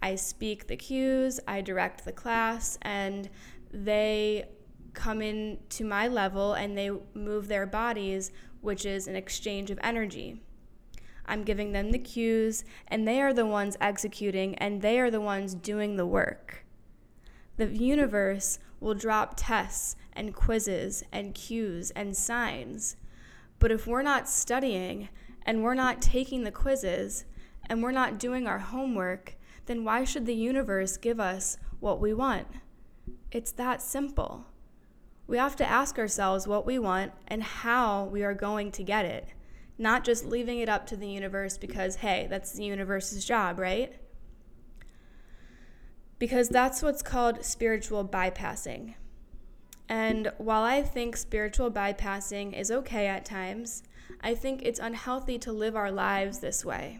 I 0.03 0.15
speak 0.15 0.67
the 0.67 0.75
cues, 0.75 1.39
I 1.47 1.61
direct 1.61 2.03
the 2.03 2.11
class, 2.11 2.77
and 2.81 3.29
they 3.71 4.49
come 4.93 5.21
in 5.21 5.59
to 5.69 5.85
my 5.85 6.09
level 6.09 6.55
and 6.55 6.77
they 6.77 6.91
move 7.13 7.47
their 7.47 7.65
bodies, 7.65 8.29
which 8.59 8.85
is 8.85 9.07
an 9.07 9.15
exchange 9.15 9.71
of 9.71 9.79
energy. 9.81 10.43
I'm 11.25 11.45
giving 11.45 11.71
them 11.71 11.91
the 11.91 11.99
cues, 11.99 12.65
and 12.89 13.07
they 13.07 13.21
are 13.21 13.31
the 13.31 13.45
ones 13.45 13.77
executing, 13.79 14.55
and 14.55 14.81
they 14.81 14.99
are 14.99 15.09
the 15.09 15.21
ones 15.21 15.55
doing 15.55 15.95
the 15.95 16.05
work. 16.05 16.65
The 17.55 17.67
universe 17.67 18.59
will 18.81 18.95
drop 18.95 19.35
tests 19.37 19.95
and 20.11 20.35
quizzes 20.35 21.05
and 21.13 21.33
cues 21.33 21.91
and 21.91 22.13
signs. 22.13 22.97
But 23.57 23.71
if 23.71 23.87
we're 23.87 24.01
not 24.01 24.27
studying 24.27 25.07
and 25.45 25.63
we're 25.63 25.75
not 25.75 26.01
taking 26.01 26.43
the 26.43 26.51
quizzes 26.51 27.23
and 27.69 27.81
we're 27.81 27.91
not 27.91 28.19
doing 28.19 28.47
our 28.47 28.59
homework, 28.59 29.37
then 29.65 29.83
why 29.83 30.03
should 30.03 30.25
the 30.25 30.35
universe 30.35 30.97
give 30.97 31.19
us 31.19 31.57
what 31.79 31.99
we 31.99 32.13
want? 32.13 32.47
It's 33.31 33.51
that 33.53 33.81
simple. 33.81 34.45
We 35.25 35.37
have 35.37 35.55
to 35.57 35.69
ask 35.69 35.97
ourselves 35.97 36.47
what 36.47 36.65
we 36.65 36.77
want 36.79 37.13
and 37.27 37.41
how 37.41 38.05
we 38.05 38.23
are 38.23 38.33
going 38.33 38.71
to 38.73 38.83
get 38.83 39.05
it, 39.05 39.29
not 39.77 40.03
just 40.03 40.25
leaving 40.25 40.59
it 40.59 40.69
up 40.69 40.85
to 40.87 40.97
the 40.97 41.07
universe 41.07 41.57
because, 41.57 41.97
hey, 41.97 42.27
that's 42.29 42.51
the 42.51 42.65
universe's 42.65 43.23
job, 43.23 43.57
right? 43.57 43.95
Because 46.19 46.49
that's 46.49 46.81
what's 46.81 47.01
called 47.01 47.43
spiritual 47.43 48.05
bypassing. 48.05 48.95
And 49.89 50.31
while 50.37 50.63
I 50.63 50.81
think 50.81 51.17
spiritual 51.17 51.71
bypassing 51.71 52.57
is 52.57 52.71
okay 52.71 53.07
at 53.07 53.25
times, 53.25 53.83
I 54.21 54.35
think 54.35 54.61
it's 54.63 54.79
unhealthy 54.79 55.37
to 55.39 55.51
live 55.51 55.75
our 55.75 55.91
lives 55.91 56.39
this 56.39 56.63
way 56.63 56.99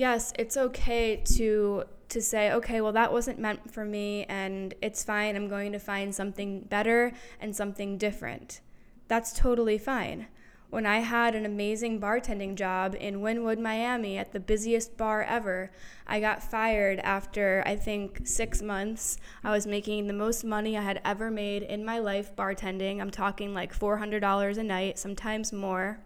yes, 0.00 0.32
it's 0.38 0.56
okay 0.56 1.22
to 1.36 1.84
to 2.08 2.20
say, 2.20 2.50
okay, 2.50 2.80
well 2.80 2.90
that 2.90 3.12
wasn't 3.12 3.38
meant 3.38 3.70
for 3.70 3.84
me 3.84 4.24
and 4.24 4.74
it's 4.82 5.04
fine. 5.04 5.36
I'm 5.36 5.46
going 5.46 5.70
to 5.72 5.78
find 5.78 6.12
something 6.12 6.62
better 6.62 7.12
and 7.38 7.54
something 7.54 7.98
different. 7.98 8.60
That's 9.06 9.32
totally 9.32 9.78
fine. 9.78 10.26
When 10.70 10.86
I 10.86 11.00
had 11.00 11.34
an 11.34 11.44
amazing 11.44 12.00
bartending 12.00 12.56
job 12.56 12.96
in 12.98 13.20
Wynwood, 13.20 13.60
Miami 13.60 14.18
at 14.18 14.32
the 14.32 14.40
busiest 14.40 14.96
bar 14.96 15.22
ever, 15.22 15.70
I 16.06 16.18
got 16.18 16.42
fired 16.42 16.98
after 17.00 17.62
I 17.66 17.76
think 17.76 18.26
6 18.26 18.62
months. 18.62 19.18
I 19.44 19.50
was 19.50 19.66
making 19.66 20.06
the 20.06 20.12
most 20.12 20.44
money 20.44 20.76
I 20.76 20.82
had 20.82 21.00
ever 21.04 21.30
made 21.30 21.62
in 21.62 21.84
my 21.84 21.98
life 21.98 22.34
bartending. 22.34 23.00
I'm 23.00 23.10
talking 23.10 23.52
like 23.52 23.78
$400 23.78 24.58
a 24.58 24.62
night, 24.64 24.98
sometimes 24.98 25.52
more. 25.52 26.00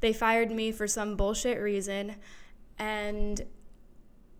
They 0.00 0.12
fired 0.12 0.50
me 0.50 0.70
for 0.70 0.86
some 0.86 1.16
bullshit 1.16 1.60
reason 1.60 2.16
and 2.78 3.44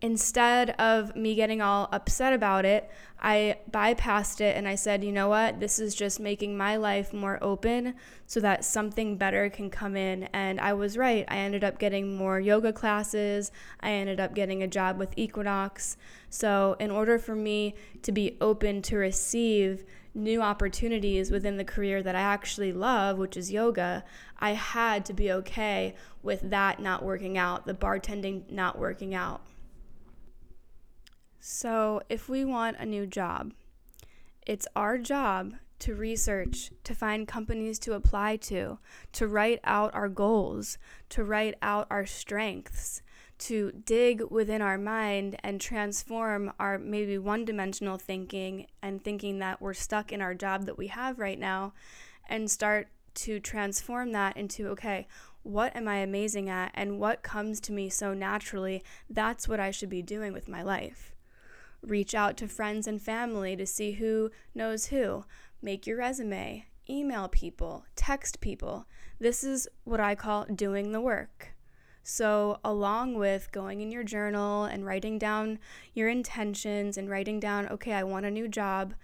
instead 0.01 0.71
of 0.79 1.17
me 1.17 1.35
getting 1.35 1.61
all 1.61 1.89
upset 1.93 2.33
about 2.33 2.65
it, 2.65 2.89
I 3.21 3.57
bypassed 3.71 4.41
it 4.41 4.57
and 4.57 4.69
I 4.69 4.77
said, 4.77 5.03
you 5.03 5.11
know 5.11 5.29
what? 5.29 5.59
This 5.59 5.81
is 5.81 5.95
just 5.95 6.21
making 6.21 6.57
my 6.57 6.77
life 6.77 7.13
more 7.13 7.39
open 7.43 7.95
so 8.27 8.39
that 8.41 8.65
something 8.65 9.17
better 9.17 9.51
can 9.51 9.71
come 9.71 9.97
in. 9.97 10.25
And 10.33 10.61
I 10.61 10.73
was 10.73 10.97
right. 10.97 11.25
I 11.27 11.39
ended 11.39 11.65
up 11.65 11.79
getting 11.81 12.17
more 12.17 12.39
yoga 12.39 12.73
classes. 12.73 13.51
I 13.81 13.91
ended 13.91 14.21
up 14.21 14.35
getting 14.35 14.63
a 14.63 14.69
job 14.69 14.99
with 14.99 15.15
Equinox. 15.17 15.97
So, 16.31 16.77
in 16.79 16.91
order 16.91 17.19
for 17.19 17.35
me 17.35 17.75
to 18.03 18.13
be 18.13 18.37
open 18.41 18.83
to 18.83 18.97
receive 18.97 19.85
new 20.19 20.43
opportunities 20.43 21.31
within 21.31 21.57
the 21.57 21.65
career 21.65 22.03
that 22.03 22.15
I 22.15 22.21
actually 22.21 22.73
love, 22.73 23.17
which 23.19 23.37
is 23.37 23.51
yoga, 23.51 24.05
I 24.39 24.51
had 24.51 25.05
to 25.07 25.13
be 25.13 25.33
okay 25.33 25.95
with 26.23 26.51
that 26.51 26.81
not 26.81 27.05
working 27.05 27.39
out, 27.39 27.67
the 27.67 27.75
bartending 27.75 28.51
not 28.51 28.79
working 28.79 29.15
out. 29.15 29.43
So, 31.41 32.03
if 32.09 32.29
we 32.29 32.45
want 32.45 32.79
a 32.79 32.85
new 32.85 33.07
job, 33.07 33.53
it's 34.47 34.67
our 34.75 34.99
job 34.99 35.55
to 35.81 35.95
research, 35.95 36.73
to 36.85 36.95
find 36.95 37.29
companies 37.29 37.79
to 37.81 37.95
apply 37.95 38.37
to, 38.37 38.79
to 39.13 39.27
write 39.29 39.61
out 39.63 39.95
our 39.95 40.09
goals, 40.09 40.79
to 41.11 41.23
write 41.23 41.55
out 41.63 41.87
our 41.91 42.05
strengths, 42.05 43.03
to 43.39 43.73
dig 43.85 44.23
within 44.31 44.61
our 44.61 44.79
mind 44.79 45.37
and 45.45 45.61
transform 45.61 46.53
our 46.59 46.79
maybe 46.79 47.19
one 47.19 47.45
dimensional 47.45 47.97
thinking 47.97 48.67
and 48.83 49.03
thinking 49.03 49.39
that 49.39 49.61
we're 49.61 49.75
stuck 49.75 50.13
in 50.13 50.21
our 50.21 50.35
job 50.35 50.67
that 50.67 50.79
we 50.79 50.89
have 50.89 51.19
right 51.19 51.39
now 51.39 51.73
and 52.29 52.51
start 52.51 52.89
to 53.15 53.41
transform 53.41 54.13
that 54.13 54.37
into 54.37 54.69
okay, 54.69 55.07
what 55.43 55.75
am 55.75 55.89
I 55.89 55.99
amazing 55.99 56.51
at 56.51 56.73
and 56.75 56.99
what 56.99 57.23
comes 57.23 57.61
to 57.61 57.73
me 57.73 57.89
so 57.89 58.13
naturally? 58.13 58.83
That's 59.09 59.49
what 59.49 59.61
I 59.61 59.71
should 59.71 59.89
be 59.89 60.03
doing 60.03 60.33
with 60.33 60.49
my 60.49 60.63
life. 60.63 61.15
Reach 61.81 62.15
out 62.15 62.37
to 62.39 62.49
friends 62.49 62.87
and 62.87 63.01
family 63.01 63.57
to 63.57 63.67
see 63.67 63.93
who 63.93 64.31
knows 64.55 64.87
who. 64.87 65.25
Make 65.63 65.87
your 65.87 65.99
resume, 65.99 66.67
email 66.91 67.29
people, 67.29 67.85
text 67.95 68.41
people. 68.41 68.87
This 69.21 69.45
is 69.45 69.69
what 69.85 70.01
I 70.01 70.15
call 70.15 70.45
doing 70.45 70.93
the 70.93 71.01
work. 71.01 71.55
So, 72.11 72.59
along 72.65 73.17
with 73.17 73.53
going 73.53 73.83
in 73.83 73.91
your 73.91 74.03
journal 74.03 74.65
and 74.65 74.87
writing 74.87 75.19
down 75.19 75.59
your 75.93 76.09
intentions 76.09 76.97
and 76.97 77.11
writing 77.11 77.39
down, 77.39 77.69
okay, 77.69 77.93
I 77.93 78.03
want 78.03 78.25
a 78.25 78.31
new 78.31 78.49
job, 78.49 78.95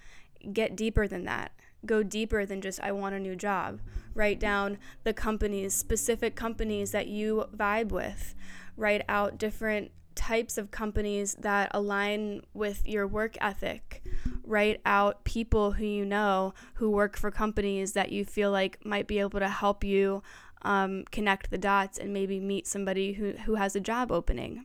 get 0.55 0.75
deeper 0.75 1.07
than 1.07 1.27
that. 1.27 1.53
Go 1.85 2.03
deeper 2.03 2.47
than 2.47 2.63
just, 2.63 2.81
I 2.81 2.93
want 2.93 3.15
a 3.15 3.21
new 3.21 3.37
job. 3.37 3.81
Write 4.15 4.41
down 4.41 4.79
the 5.03 5.13
companies, 5.13 5.75
specific 5.75 6.35
companies 6.35 6.93
that 6.93 7.07
you 7.07 7.45
vibe 7.55 7.91
with. 7.91 8.35
Write 8.75 9.03
out 9.07 9.37
different 9.37 9.91
types 10.15 10.57
of 10.57 10.71
companies 10.71 11.35
that 11.41 11.71
align 11.75 12.41
with 12.55 12.87
your 12.87 13.07
work 13.07 13.37
ethic. 13.41 14.03
Write 14.45 14.81
out 14.87 15.25
people 15.25 15.73
who 15.73 15.85
you 15.85 16.07
know 16.07 16.55
who 16.75 16.91
work 16.91 17.19
for 17.19 17.31
companies 17.31 17.93
that 17.93 18.13
you 18.13 18.25
feel 18.25 18.51
like 18.51 18.85
might 18.85 19.07
be 19.07 19.19
able 19.19 19.41
to 19.41 19.49
help 19.49 19.85
you 19.85 20.23
um, 20.65 21.05
connect 21.11 21.51
the 21.51 21.59
dots 21.59 21.99
and 21.99 22.13
maybe 22.13 22.41
meet 22.41 22.67
somebody 22.67 23.15
who, 23.15 23.33
who 23.45 23.57
has 23.57 23.77
a 23.77 23.81
job 23.81 24.11
opening. 24.11 24.65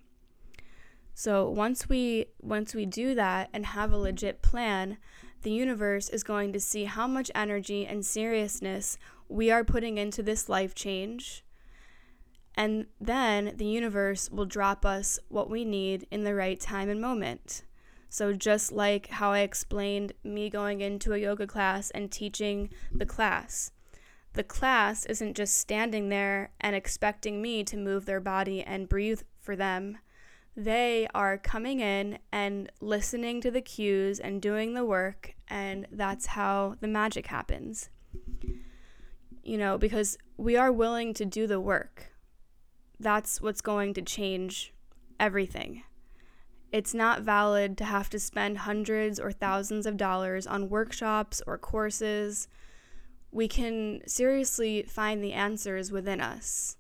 So 1.14 1.50
once 1.50 1.90
we 1.90 2.28
once 2.42 2.74
we 2.74 2.86
do 2.86 3.14
that 3.16 3.50
and 3.54 3.66
have 3.66 3.92
a 3.92 3.98
legit 3.98 4.42
plan, 4.42 4.98
the 5.42 5.52
universe 5.52 6.08
is 6.08 6.24
going 6.24 6.54
to 6.54 6.60
see 6.60 6.86
how 6.86 7.08
much 7.08 7.30
energy 7.36 7.86
and 7.86 8.06
seriousness 8.06 8.98
we 9.28 9.52
are 9.52 9.64
putting 9.64 9.98
into 9.98 10.24
this 10.24 10.48
life 10.48 10.74
change. 10.74 11.44
And 12.56 12.88
then 13.00 13.54
the 13.56 13.66
universe 13.66 14.30
will 14.30 14.46
drop 14.46 14.86
us 14.86 15.20
what 15.28 15.50
we 15.50 15.64
need 15.66 16.08
in 16.10 16.24
the 16.24 16.36
right 16.36 16.60
time 16.60 16.90
and 16.90 17.02
moment. 17.02 17.64
So, 18.10 18.34
just 18.34 18.72
like 18.72 19.08
how 19.08 19.32
I 19.32 19.40
explained 19.40 20.14
me 20.24 20.50
going 20.50 20.82
into 20.82 21.14
a 21.14 21.18
yoga 21.18 21.46
class 21.46 21.92
and 21.92 22.12
teaching 22.12 22.70
the 22.92 23.06
class, 23.06 23.72
the 24.40 24.44
class 24.46 25.06
isn't 25.08 25.36
just 25.36 25.58
standing 25.58 26.08
there 26.08 26.50
and 26.62 26.74
expecting 26.74 27.42
me 27.42 27.62
to 27.62 27.76
move 27.76 28.06
their 28.06 28.22
body 28.22 28.64
and 28.64 28.88
breathe 28.88 29.22
for 29.42 29.54
them. 29.54 29.98
They 30.56 31.10
are 31.14 31.38
coming 31.38 31.82
in 31.82 32.20
and 32.32 32.72
listening 32.80 33.42
to 33.42 33.52
the 33.52 33.60
cues 33.60 34.18
and 34.18 34.42
doing 34.42 34.76
the 34.76 34.86
work, 34.86 35.36
and 35.50 35.88
that's 35.92 36.28
how 36.28 36.76
the 36.80 36.88
magic 36.88 37.28
happens. 37.28 37.90
You 39.44 39.58
know, 39.58 39.78
because 39.78 40.18
we 40.38 40.56
are 40.56 40.72
willing 40.72 41.14
to 41.16 41.26
do 41.26 41.46
the 41.46 41.60
work. 41.60 42.14
That's 42.98 43.42
what's 43.42 43.60
going 43.60 43.94
to 43.96 44.02
change 44.02 44.74
everything. 45.20 45.84
It's 46.72 46.94
not 46.94 47.24
valid 47.24 47.78
to 47.80 47.84
have 47.84 48.10
to 48.12 48.20
spend 48.20 48.60
hundreds 48.60 49.20
or 49.20 49.34
thousands 49.34 49.86
of 49.86 49.98
dollars 49.98 50.48
on 50.48 50.70
workshops 50.70 51.42
or 51.46 51.58
courses. 51.58 52.48
We 53.32 53.48
can 53.48 54.02
seriously 54.08 54.84
find 54.84 55.24
the 55.24 55.34
answers 55.34 55.92
within 55.92 56.20
us 56.22 56.78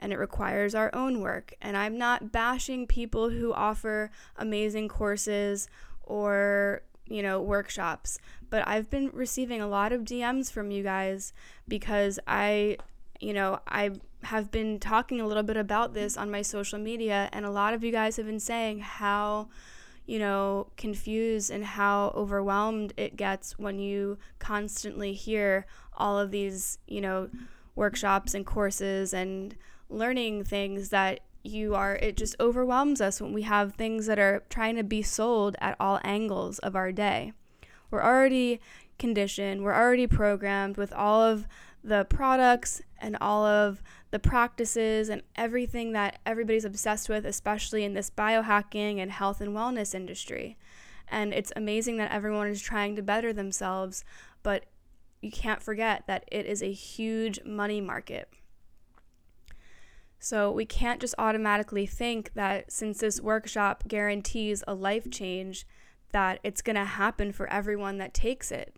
and 0.00 0.12
it 0.12 0.18
requires 0.18 0.74
our 0.74 0.90
own 0.94 1.20
work. 1.20 1.54
And 1.60 1.76
I'm 1.76 1.98
not 1.98 2.32
bashing 2.32 2.86
people 2.86 3.30
who 3.30 3.52
offer 3.52 4.10
amazing 4.36 4.88
courses 4.88 5.68
or, 6.02 6.82
you 7.06 7.22
know, 7.22 7.40
workshops, 7.40 8.18
but 8.48 8.66
I've 8.66 8.88
been 8.90 9.10
receiving 9.12 9.60
a 9.60 9.68
lot 9.68 9.92
of 9.92 10.02
DMs 10.02 10.50
from 10.50 10.70
you 10.70 10.82
guys 10.82 11.32
because 11.68 12.18
I, 12.26 12.78
you 13.20 13.34
know, 13.34 13.60
I 13.68 13.90
have 14.22 14.50
been 14.50 14.80
talking 14.80 15.20
a 15.20 15.26
little 15.26 15.42
bit 15.42 15.56
about 15.56 15.92
this 15.92 16.16
on 16.16 16.30
my 16.30 16.42
social 16.42 16.78
media, 16.78 17.28
and 17.32 17.44
a 17.44 17.50
lot 17.50 17.74
of 17.74 17.84
you 17.84 17.92
guys 17.92 18.16
have 18.16 18.26
been 18.26 18.40
saying 18.40 18.80
how 18.80 19.48
you 20.06 20.18
know, 20.18 20.68
confused 20.76 21.50
and 21.50 21.64
how 21.64 22.12
overwhelmed 22.14 22.92
it 22.96 23.16
gets 23.16 23.58
when 23.58 23.78
you 23.78 24.18
constantly 24.38 25.12
hear 25.12 25.66
all 25.96 26.18
of 26.18 26.30
these, 26.30 26.78
you 26.86 27.00
know, 27.00 27.28
workshops 27.74 28.34
and 28.34 28.44
courses 28.44 29.14
and 29.14 29.56
learning 29.88 30.44
things 30.44 30.90
that 30.90 31.20
you 31.42 31.74
are 31.74 31.96
it 31.96 32.16
just 32.16 32.36
overwhelms 32.38 33.00
us 33.00 33.20
when 33.20 33.32
we 33.32 33.42
have 33.42 33.74
things 33.74 34.06
that 34.06 34.18
are 34.18 34.42
trying 34.50 34.76
to 34.76 34.84
be 34.84 35.02
sold 35.02 35.56
at 35.60 35.76
all 35.80 35.98
angles 36.04 36.58
of 36.60 36.76
our 36.76 36.92
day. 36.92 37.32
We're 37.90 38.02
already 38.02 38.60
conditioned, 38.98 39.62
we're 39.62 39.74
already 39.74 40.06
programmed 40.06 40.76
with 40.76 40.92
all 40.92 41.22
of 41.22 41.46
the 41.82 42.04
products 42.04 42.82
and 42.98 43.16
all 43.20 43.44
of 43.44 43.82
the 44.10 44.18
practices 44.18 45.08
and 45.08 45.22
everything 45.36 45.92
that 45.92 46.18
everybody's 46.26 46.64
obsessed 46.64 47.08
with, 47.08 47.24
especially 47.24 47.84
in 47.84 47.94
this 47.94 48.10
biohacking 48.10 48.98
and 48.98 49.10
health 49.10 49.40
and 49.40 49.54
wellness 49.54 49.94
industry. 49.94 50.58
And 51.08 51.32
it's 51.32 51.52
amazing 51.56 51.96
that 51.98 52.12
everyone 52.12 52.48
is 52.48 52.60
trying 52.60 52.96
to 52.96 53.02
better 53.02 53.32
themselves, 53.32 54.04
but 54.42 54.66
you 55.20 55.30
can't 55.30 55.62
forget 55.62 56.06
that 56.06 56.24
it 56.30 56.46
is 56.46 56.62
a 56.62 56.72
huge 56.72 57.40
money 57.44 57.80
market. 57.80 58.28
So 60.18 60.50
we 60.50 60.66
can't 60.66 61.00
just 61.00 61.14
automatically 61.18 61.86
think 61.86 62.34
that 62.34 62.70
since 62.70 62.98
this 62.98 63.20
workshop 63.20 63.84
guarantees 63.88 64.62
a 64.68 64.74
life 64.74 65.10
change, 65.10 65.66
that 66.12 66.40
it's 66.42 66.62
going 66.62 66.76
to 66.76 66.84
happen 66.84 67.32
for 67.32 67.48
everyone 67.48 67.98
that 67.98 68.12
takes 68.12 68.50
it. 68.52 68.76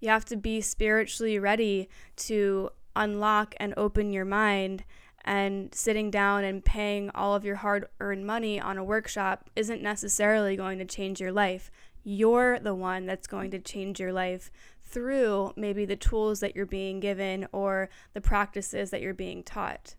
You 0.00 0.10
have 0.10 0.24
to 0.26 0.36
be 0.36 0.60
spiritually 0.60 1.38
ready 1.38 1.88
to 2.16 2.70
unlock 2.96 3.54
and 3.58 3.74
open 3.76 4.12
your 4.12 4.24
mind. 4.24 4.84
And 5.24 5.74
sitting 5.74 6.10
down 6.10 6.44
and 6.44 6.64
paying 6.64 7.10
all 7.14 7.34
of 7.34 7.44
your 7.44 7.56
hard 7.56 7.86
earned 7.98 8.26
money 8.26 8.60
on 8.60 8.76
a 8.76 8.84
workshop 8.84 9.48
isn't 9.56 9.82
necessarily 9.82 10.54
going 10.54 10.78
to 10.78 10.84
change 10.84 11.20
your 11.20 11.32
life. 11.32 11.70
You're 12.02 12.58
the 12.58 12.74
one 12.74 13.06
that's 13.06 13.26
going 13.26 13.50
to 13.52 13.58
change 13.58 13.98
your 13.98 14.12
life 14.12 14.50
through 14.82 15.52
maybe 15.56 15.86
the 15.86 15.96
tools 15.96 16.40
that 16.40 16.54
you're 16.54 16.66
being 16.66 17.00
given 17.00 17.46
or 17.52 17.88
the 18.12 18.20
practices 18.20 18.90
that 18.90 19.00
you're 19.00 19.14
being 19.14 19.42
taught. 19.42 19.94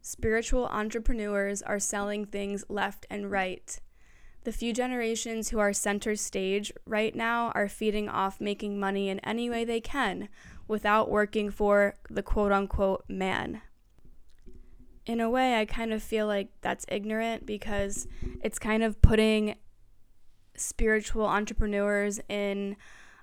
Spiritual 0.00 0.66
entrepreneurs 0.66 1.62
are 1.62 1.80
selling 1.80 2.24
things 2.24 2.64
left 2.68 3.06
and 3.10 3.30
right. 3.30 3.80
The 4.44 4.52
few 4.52 4.74
generations 4.74 5.48
who 5.48 5.58
are 5.58 5.72
center 5.72 6.14
stage 6.14 6.70
right 6.86 7.14
now 7.14 7.50
are 7.54 7.68
feeding 7.68 8.08
off 8.08 8.40
making 8.40 8.78
money 8.78 9.08
in 9.08 9.18
any 9.20 9.48
way 9.48 9.64
they 9.64 9.80
can 9.80 10.28
without 10.66 11.10
working 11.10 11.50
for 11.50 11.94
the 12.10 12.22
quote 12.22 12.52
unquote 12.52 13.04
man. 13.08 13.62
In 15.06 15.20
a 15.20 15.28
way, 15.28 15.60
I 15.60 15.66
kind 15.66 15.92
of 15.92 16.02
feel 16.02 16.26
like 16.26 16.48
that's 16.62 16.86
ignorant 16.88 17.44
because 17.44 18.08
it's 18.42 18.58
kind 18.58 18.82
of 18.82 19.02
putting 19.02 19.56
spiritual 20.56 21.26
entrepreneurs 21.26 22.20
in 22.28 22.76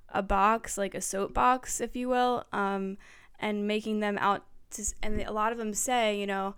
a 0.09 0.21
box, 0.21 0.77
like 0.77 0.93
a 0.93 1.01
soapbox, 1.01 1.81
if 1.81 1.95
you 1.95 2.09
will, 2.09 2.45
um, 2.51 2.97
and 3.39 3.67
making 3.67 3.99
them 3.99 4.17
out 4.19 4.45
to, 4.71 4.83
and 5.01 5.21
a 5.21 5.31
lot 5.31 5.51
of 5.51 5.57
them 5.57 5.73
say, 5.73 6.19
you 6.19 6.27
know, 6.27 6.55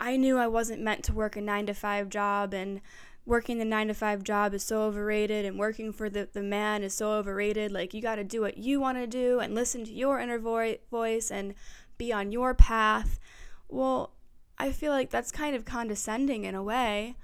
I 0.00 0.16
knew 0.16 0.38
I 0.38 0.48
wasn't 0.48 0.82
meant 0.82 1.04
to 1.04 1.12
work 1.12 1.36
a 1.36 1.40
nine 1.40 1.66
to 1.66 1.74
five 1.74 2.08
job, 2.08 2.52
and 2.52 2.80
working 3.24 3.58
the 3.58 3.64
nine 3.64 3.88
to 3.88 3.94
five 3.94 4.24
job 4.24 4.54
is 4.54 4.62
so 4.62 4.82
overrated, 4.82 5.44
and 5.44 5.58
working 5.58 5.92
for 5.92 6.10
the, 6.10 6.28
the 6.32 6.42
man 6.42 6.82
is 6.82 6.94
so 6.94 7.12
overrated. 7.12 7.70
Like, 7.70 7.94
you 7.94 8.02
got 8.02 8.16
to 8.16 8.24
do 8.24 8.40
what 8.40 8.58
you 8.58 8.80
want 8.80 8.98
to 8.98 9.06
do 9.06 9.38
and 9.38 9.54
listen 9.54 9.84
to 9.84 9.92
your 9.92 10.18
inner 10.18 10.38
vo- 10.38 10.76
voice 10.90 11.30
and 11.30 11.54
be 11.98 12.12
on 12.12 12.32
your 12.32 12.54
path. 12.54 13.20
Well, 13.68 14.14
I 14.58 14.72
feel 14.72 14.92
like 14.92 15.10
that's 15.10 15.30
kind 15.30 15.56
of 15.56 15.64
condescending 15.64 16.44
in 16.44 16.54
a 16.54 16.62
way. 16.62 17.16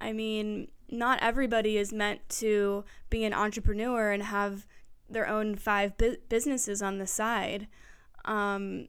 I 0.00 0.12
mean, 0.12 0.68
not 0.88 1.22
everybody 1.22 1.76
is 1.76 1.92
meant 1.92 2.28
to 2.40 2.84
be 3.10 3.24
an 3.24 3.34
entrepreneur 3.34 4.12
and 4.12 4.22
have 4.22 4.66
their 5.08 5.28
own 5.28 5.56
five 5.56 5.96
bu- 5.96 6.16
businesses 6.28 6.80
on 6.80 6.98
the 6.98 7.06
side. 7.06 7.66
Um, 8.24 8.88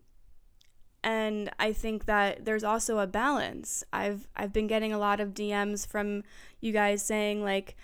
and 1.03 1.49
I 1.59 1.73
think 1.73 2.05
that 2.05 2.45
there's 2.45 2.63
also 2.63 2.99
a 2.99 3.07
balance. 3.07 3.83
I've 3.91 4.27
I've 4.35 4.53
been 4.53 4.67
getting 4.67 4.93
a 4.93 4.99
lot 4.99 5.19
of 5.19 5.33
DMs 5.33 5.87
from 5.87 6.23
you 6.59 6.71
guys 6.71 7.03
saying 7.03 7.43
like, 7.43 7.75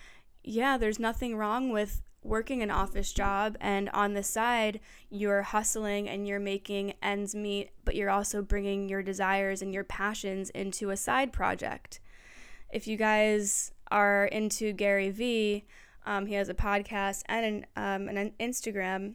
yeah, 0.43 0.77
there's 0.77 0.99
nothing 0.99 1.35
wrong 1.35 1.71
with 1.71 2.01
working 2.23 2.61
an 2.61 2.69
office 2.69 3.13
job 3.13 3.55
and 3.61 3.89
on 3.91 4.13
the 4.13 4.23
side 4.23 4.79
you're 5.09 5.43
hustling 5.43 6.09
and 6.09 6.27
you're 6.27 6.39
making 6.39 6.93
ends 7.01 7.33
meet, 7.33 7.69
but 7.85 7.95
you're 7.95 8.09
also 8.09 8.41
bringing 8.41 8.89
your 8.89 9.01
desires 9.01 9.61
and 9.61 9.73
your 9.73 9.83
passions 9.83 10.49
into 10.51 10.89
a 10.89 10.97
side 10.97 11.31
project. 11.31 11.99
If 12.69 12.85
you 12.85 12.97
guys 12.97 13.71
are 13.89 14.25
into 14.25 14.73
Gary 14.73 15.09
Vee, 15.09 15.65
um, 16.05 16.25
he 16.25 16.33
has 16.33 16.49
a 16.49 16.53
podcast 16.53 17.23
and 17.27 17.45
an, 17.45 17.65
um, 17.77 18.09
an 18.09 18.33
Instagram. 18.39 19.13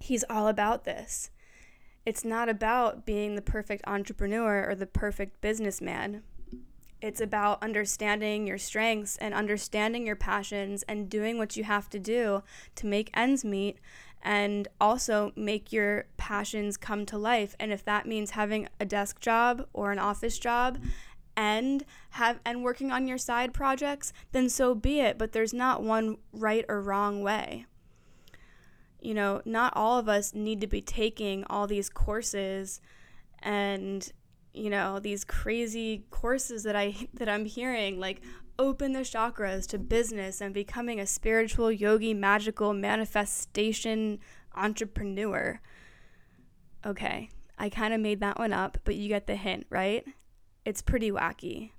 He's 0.00 0.24
all 0.28 0.48
about 0.48 0.84
this 0.84 1.30
it's 2.10 2.24
not 2.24 2.48
about 2.48 3.06
being 3.06 3.36
the 3.36 3.40
perfect 3.40 3.84
entrepreneur 3.86 4.68
or 4.68 4.74
the 4.74 4.84
perfect 4.84 5.40
businessman. 5.40 6.24
It's 7.00 7.20
about 7.20 7.62
understanding 7.62 8.48
your 8.48 8.58
strengths 8.58 9.16
and 9.18 9.32
understanding 9.32 10.08
your 10.08 10.16
passions 10.16 10.82
and 10.88 11.08
doing 11.08 11.38
what 11.38 11.56
you 11.56 11.62
have 11.62 11.88
to 11.90 12.00
do 12.00 12.42
to 12.74 12.86
make 12.88 13.10
ends 13.14 13.44
meet 13.44 13.78
and 14.22 14.66
also 14.80 15.30
make 15.36 15.72
your 15.72 16.06
passions 16.16 16.76
come 16.76 17.06
to 17.06 17.16
life. 17.16 17.54
And 17.60 17.70
if 17.70 17.84
that 17.84 18.06
means 18.06 18.32
having 18.32 18.68
a 18.80 18.84
desk 18.84 19.20
job 19.20 19.68
or 19.72 19.92
an 19.92 20.00
office 20.00 20.36
job 20.36 20.78
and 21.36 21.84
have 22.10 22.40
and 22.44 22.64
working 22.64 22.90
on 22.90 23.06
your 23.06 23.18
side 23.18 23.54
projects, 23.54 24.12
then 24.32 24.48
so 24.48 24.74
be 24.74 24.98
it, 24.98 25.16
but 25.16 25.30
there's 25.30 25.54
not 25.54 25.84
one 25.84 26.16
right 26.32 26.64
or 26.68 26.82
wrong 26.82 27.22
way 27.22 27.66
you 29.02 29.14
know, 29.14 29.42
not 29.44 29.72
all 29.76 29.98
of 29.98 30.08
us 30.08 30.34
need 30.34 30.60
to 30.60 30.66
be 30.66 30.80
taking 30.80 31.44
all 31.48 31.66
these 31.66 31.88
courses 31.88 32.80
and 33.42 34.12
you 34.52 34.68
know 34.68 34.98
these 34.98 35.24
crazy 35.24 36.04
courses 36.10 36.64
that 36.64 36.76
I 36.76 36.94
that 37.14 37.28
I'm 37.28 37.44
hearing 37.44 37.98
like 37.98 38.20
open 38.58 38.92
the 38.92 39.00
chakras 39.00 39.66
to 39.68 39.78
business 39.78 40.40
and 40.40 40.52
becoming 40.52 41.00
a 41.00 41.06
spiritual 41.06 41.72
yogi 41.72 42.12
magical 42.12 42.74
manifestation 42.74 44.18
entrepreneur. 44.54 45.60
Okay, 46.84 47.30
I 47.58 47.68
kind 47.70 47.94
of 47.94 48.00
made 48.00 48.20
that 48.20 48.38
one 48.38 48.52
up, 48.52 48.78
but 48.84 48.96
you 48.96 49.08
get 49.08 49.26
the 49.26 49.36
hint, 49.36 49.66
right? 49.70 50.04
It's 50.64 50.82
pretty 50.82 51.10
wacky. 51.10 51.70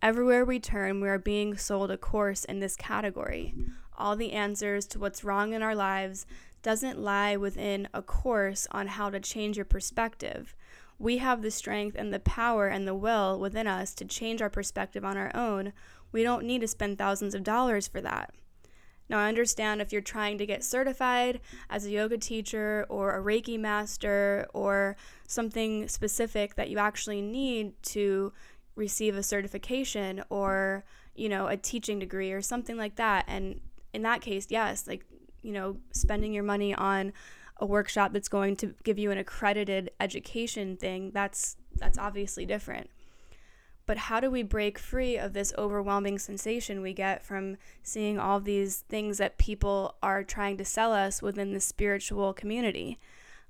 Everywhere 0.00 0.44
we 0.44 0.60
turn, 0.60 1.00
we 1.00 1.08
are 1.08 1.18
being 1.18 1.56
sold 1.56 1.90
a 1.90 1.96
course 1.96 2.44
in 2.44 2.60
this 2.60 2.76
category. 2.76 3.54
All 3.98 4.14
the 4.14 4.32
answers 4.32 4.86
to 4.88 4.98
what's 4.98 5.24
wrong 5.24 5.52
in 5.52 5.62
our 5.62 5.74
lives 5.74 6.26
doesn't 6.66 6.98
lie 6.98 7.36
within 7.36 7.86
a 7.94 8.02
course 8.02 8.66
on 8.72 8.88
how 8.88 9.08
to 9.08 9.20
change 9.20 9.56
your 9.56 9.64
perspective. 9.64 10.56
We 10.98 11.18
have 11.18 11.40
the 11.40 11.52
strength 11.52 11.94
and 11.96 12.12
the 12.12 12.18
power 12.18 12.66
and 12.66 12.88
the 12.88 12.94
will 12.94 13.38
within 13.38 13.68
us 13.68 13.94
to 13.94 14.04
change 14.04 14.42
our 14.42 14.50
perspective 14.50 15.04
on 15.04 15.16
our 15.16 15.30
own. 15.32 15.72
We 16.10 16.24
don't 16.24 16.44
need 16.44 16.62
to 16.62 16.66
spend 16.66 16.98
thousands 16.98 17.36
of 17.36 17.44
dollars 17.44 17.86
for 17.86 18.00
that. 18.00 18.34
Now, 19.08 19.20
I 19.20 19.28
understand 19.28 19.80
if 19.80 19.92
you're 19.92 20.02
trying 20.02 20.38
to 20.38 20.46
get 20.46 20.64
certified 20.64 21.38
as 21.70 21.86
a 21.86 21.90
yoga 21.90 22.18
teacher 22.18 22.84
or 22.88 23.16
a 23.16 23.22
Reiki 23.22 23.60
master 23.60 24.48
or 24.52 24.96
something 25.28 25.86
specific 25.86 26.56
that 26.56 26.68
you 26.68 26.78
actually 26.78 27.22
need 27.22 27.80
to 27.94 28.32
receive 28.74 29.16
a 29.16 29.22
certification 29.22 30.20
or, 30.30 30.84
you 31.14 31.28
know, 31.28 31.46
a 31.46 31.56
teaching 31.56 32.00
degree 32.00 32.32
or 32.32 32.42
something 32.42 32.76
like 32.76 32.96
that. 32.96 33.24
And 33.28 33.60
in 33.94 34.02
that 34.02 34.20
case, 34.20 34.48
yes, 34.50 34.88
like, 34.88 35.06
you 35.46 35.52
know, 35.52 35.76
spending 35.92 36.32
your 36.32 36.42
money 36.42 36.74
on 36.74 37.12
a 37.58 37.64
workshop 37.64 38.12
that's 38.12 38.28
going 38.28 38.56
to 38.56 38.74
give 38.82 38.98
you 38.98 39.10
an 39.10 39.18
accredited 39.18 39.90
education 40.00 40.76
thing, 40.76 41.12
that's 41.14 41.56
that's 41.76 41.98
obviously 41.98 42.44
different. 42.44 42.90
But 43.86 43.98
how 43.98 44.18
do 44.18 44.28
we 44.30 44.42
break 44.42 44.78
free 44.78 45.16
of 45.16 45.32
this 45.32 45.54
overwhelming 45.56 46.18
sensation 46.18 46.82
we 46.82 46.92
get 46.92 47.24
from 47.24 47.56
seeing 47.84 48.18
all 48.18 48.40
these 48.40 48.78
things 48.88 49.18
that 49.18 49.38
people 49.38 49.94
are 50.02 50.24
trying 50.24 50.56
to 50.56 50.64
sell 50.64 50.92
us 50.92 51.22
within 51.22 51.52
the 51.52 51.60
spiritual 51.60 52.32
community? 52.32 52.98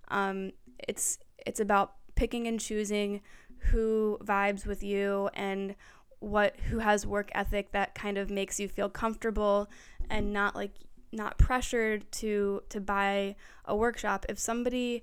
Um, 0.09 0.53
it's 0.87 1.19
it's 1.47 1.61
about 1.61 1.95
picking 2.15 2.47
and 2.47 2.61
choosing 2.61 3.23
who 3.71 4.19
vibes 4.23 4.67
with 4.67 4.83
you 4.83 5.31
and 5.33 5.75
what 6.19 6.57
who 6.69 6.79
has 6.79 7.07
work 7.07 7.31
ethic 7.35 7.73
that 7.73 7.95
kind 7.95 8.19
of 8.19 8.31
makes 8.31 8.61
you 8.61 8.69
feel 8.69 8.89
comfortable 8.89 9.69
and 10.11 10.33
not 10.33 10.55
like 10.55 10.73
not 11.17 11.39
pressured 11.39 12.11
to 12.13 12.63
to 12.69 12.81
buy 12.81 13.37
a 13.65 13.75
workshop. 13.75 14.27
If 14.29 14.39
somebody 14.39 15.03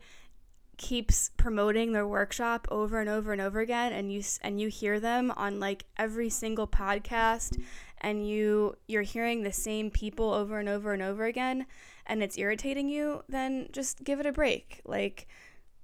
keeps 0.77 1.29
promoting 1.37 1.93
their 1.93 2.07
workshop 2.07 2.67
over 2.71 2.99
and 2.99 3.09
over 3.09 3.31
and 3.31 3.41
over 3.41 3.59
again 3.59 3.93
and 3.93 4.11
you 4.11 4.23
and 4.41 4.59
you 4.59 4.67
hear 4.67 4.99
them 4.99 5.31
on 5.37 5.59
like 5.59 5.85
every 5.97 6.29
single 6.29 6.67
podcast 6.67 7.61
and 8.01 8.27
you 8.27 8.75
you're 8.87 9.03
hearing 9.03 9.43
the 9.43 9.51
same 9.51 9.91
people 9.91 10.33
over 10.33 10.59
and 10.59 10.67
over 10.67 10.91
and 10.91 11.03
over 11.03 11.25
again 11.25 11.65
and 12.07 12.23
it's 12.23 12.37
irritating 12.37 12.89
you 12.89 13.23
then 13.29 13.67
just 13.71 14.03
give 14.03 14.19
it 14.19 14.25
a 14.25 14.31
break. 14.31 14.81
Like 14.85 15.27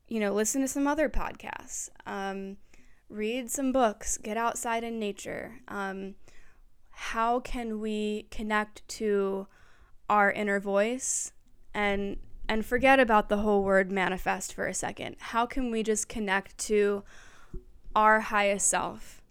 you 0.07 0.19
know 0.19 0.33
listen 0.33 0.61
to 0.61 0.67
some 0.67 0.87
other 0.87 1.09
podcasts. 1.09 1.89
Um, 2.05 2.57
read 3.09 3.49
some 3.49 3.71
books. 3.71 4.17
Get 4.17 4.37
outside 4.37 4.83
in 4.83 4.99
nature. 4.99 5.59
Um, 5.67 6.15
how 6.89 7.39
can 7.39 7.79
we 7.79 8.27
connect 8.31 8.87
to 8.89 9.47
our 10.09 10.31
inner 10.31 10.59
voice 10.59 11.31
and 11.73 12.17
and 12.47 12.65
forget 12.65 12.99
about 12.99 13.29
the 13.29 13.37
whole 13.37 13.63
word 13.63 13.91
manifest 13.91 14.53
for 14.53 14.65
a 14.65 14.73
second. 14.73 15.15
How 15.19 15.45
can 15.45 15.69
we 15.69 15.83
just 15.83 16.09
connect 16.09 16.57
to 16.59 17.03
our 17.95 18.21
highest 18.21 18.67
self? 18.67 19.21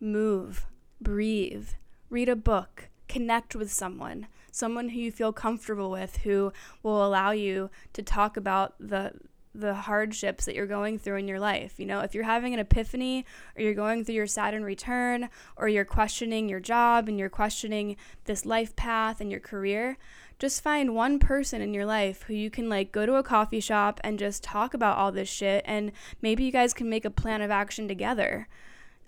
Move, 0.00 0.66
breathe, 1.00 1.70
read 2.10 2.28
a 2.28 2.36
book, 2.36 2.90
connect 3.08 3.56
with 3.56 3.72
someone, 3.72 4.28
someone 4.52 4.90
who 4.90 5.00
you 5.00 5.10
feel 5.10 5.32
comfortable 5.32 5.90
with 5.90 6.18
who 6.18 6.52
will 6.84 7.04
allow 7.04 7.32
you 7.32 7.70
to 7.92 8.02
talk 8.02 8.36
about 8.36 8.74
the 8.78 9.14
the 9.54 9.74
hardships 9.74 10.44
that 10.44 10.54
you're 10.54 10.66
going 10.66 10.98
through 10.98 11.16
in 11.16 11.28
your 11.28 11.38
life. 11.38 11.78
You 11.78 11.86
know, 11.86 12.00
if 12.00 12.14
you're 12.14 12.24
having 12.24 12.54
an 12.54 12.60
epiphany 12.60 13.24
or 13.56 13.62
you're 13.62 13.74
going 13.74 14.04
through 14.04 14.16
your 14.16 14.26
Saturn 14.26 14.64
return 14.64 15.28
or 15.56 15.68
you're 15.68 15.84
questioning 15.84 16.48
your 16.48 16.60
job 16.60 17.08
and 17.08 17.18
you're 17.18 17.28
questioning 17.28 17.96
this 18.24 18.44
life 18.44 18.74
path 18.74 19.20
and 19.20 19.30
your 19.30 19.40
career, 19.40 19.96
just 20.38 20.62
find 20.62 20.94
one 20.94 21.18
person 21.18 21.62
in 21.62 21.72
your 21.72 21.86
life 21.86 22.22
who 22.22 22.34
you 22.34 22.50
can 22.50 22.68
like 22.68 22.92
go 22.92 23.06
to 23.06 23.14
a 23.14 23.22
coffee 23.22 23.60
shop 23.60 24.00
and 24.02 24.18
just 24.18 24.42
talk 24.42 24.74
about 24.74 24.98
all 24.98 25.12
this 25.12 25.28
shit 25.28 25.62
and 25.66 25.92
maybe 26.20 26.44
you 26.44 26.52
guys 26.52 26.74
can 26.74 26.88
make 26.88 27.04
a 27.04 27.10
plan 27.10 27.40
of 27.40 27.50
action 27.50 27.86
together 27.86 28.48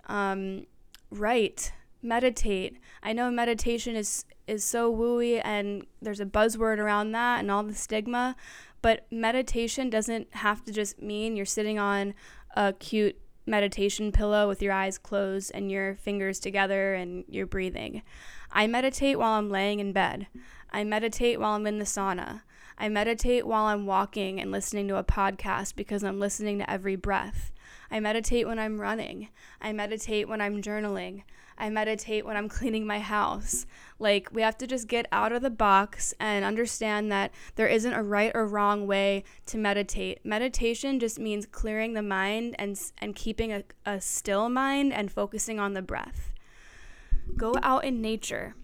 um, 0.07 0.65
write 1.11 1.73
meditate 2.01 2.77
i 3.03 3.13
know 3.13 3.29
meditation 3.29 3.95
is 3.95 4.25
is 4.47 4.63
so 4.63 4.93
wooey 4.93 5.41
and 5.43 5.85
there's 6.01 6.19
a 6.19 6.25
buzzword 6.25 6.77
around 6.77 7.11
that 7.11 7.39
and 7.39 7.51
all 7.51 7.63
the 7.63 7.73
stigma 7.73 8.35
but 8.81 9.05
meditation 9.11 9.89
doesn't 9.89 10.27
have 10.35 10.63
to 10.63 10.71
just 10.71 11.01
mean 11.01 11.35
you're 11.35 11.45
sitting 11.45 11.79
on 11.79 12.13
a 12.55 12.73
cute 12.73 13.17
meditation 13.45 14.11
pillow 14.11 14.47
with 14.47 14.61
your 14.61 14.73
eyes 14.73 14.97
closed 14.97 15.51
and 15.53 15.71
your 15.71 15.95
fingers 15.95 16.39
together 16.39 16.93
and 16.93 17.23
you're 17.29 17.45
breathing 17.45 18.01
i 18.51 18.67
meditate 18.67 19.17
while 19.17 19.39
i'm 19.39 19.49
laying 19.49 19.79
in 19.79 19.93
bed 19.93 20.27
I 20.71 20.83
meditate 20.83 21.39
while 21.39 21.53
I'm 21.53 21.67
in 21.67 21.79
the 21.79 21.85
sauna. 21.85 22.41
I 22.77 22.89
meditate 22.89 23.47
while 23.47 23.65
I'm 23.65 23.85
walking 23.85 24.39
and 24.39 24.51
listening 24.51 24.87
to 24.89 24.97
a 24.97 25.03
podcast 25.03 25.75
because 25.75 26.03
I'm 26.03 26.19
listening 26.19 26.59
to 26.59 26.69
every 26.69 26.95
breath. 26.95 27.51
I 27.89 27.99
meditate 27.99 28.47
when 28.47 28.59
I'm 28.59 28.79
running. 28.79 29.29
I 29.61 29.71
meditate 29.71 30.27
when 30.27 30.41
I'm 30.41 30.61
journaling. 30.61 31.23
I 31.57 31.69
meditate 31.69 32.25
when 32.25 32.37
I'm 32.37 32.49
cleaning 32.57 32.85
my 32.85 32.99
house. 32.99 33.65
Like, 33.99 34.29
we 34.31 34.41
have 34.41 34.57
to 34.59 34.67
just 34.67 34.87
get 34.87 35.07
out 35.11 35.31
of 35.31 35.41
the 35.41 35.49
box 35.49 36.13
and 36.19 36.45
understand 36.45 37.11
that 37.11 37.31
there 37.55 37.67
isn't 37.67 37.93
a 37.93 38.03
right 38.03 38.31
or 38.35 38.47
wrong 38.47 38.85
way 38.87 39.23
to 39.47 39.57
meditate. 39.57 40.23
Meditation 40.23 40.99
just 40.99 41.19
means 41.19 41.45
clearing 41.45 41.93
the 41.93 42.01
mind 42.01 42.55
and, 42.59 42.79
and 42.99 43.15
keeping 43.15 43.51
a, 43.51 43.63
a 43.85 43.99
still 43.99 44.49
mind 44.49 44.93
and 44.93 45.11
focusing 45.11 45.59
on 45.59 45.73
the 45.73 45.81
breath. 45.81 46.33
Go 47.35 47.55
out 47.61 47.83
in 47.83 48.01
nature. 48.01 48.55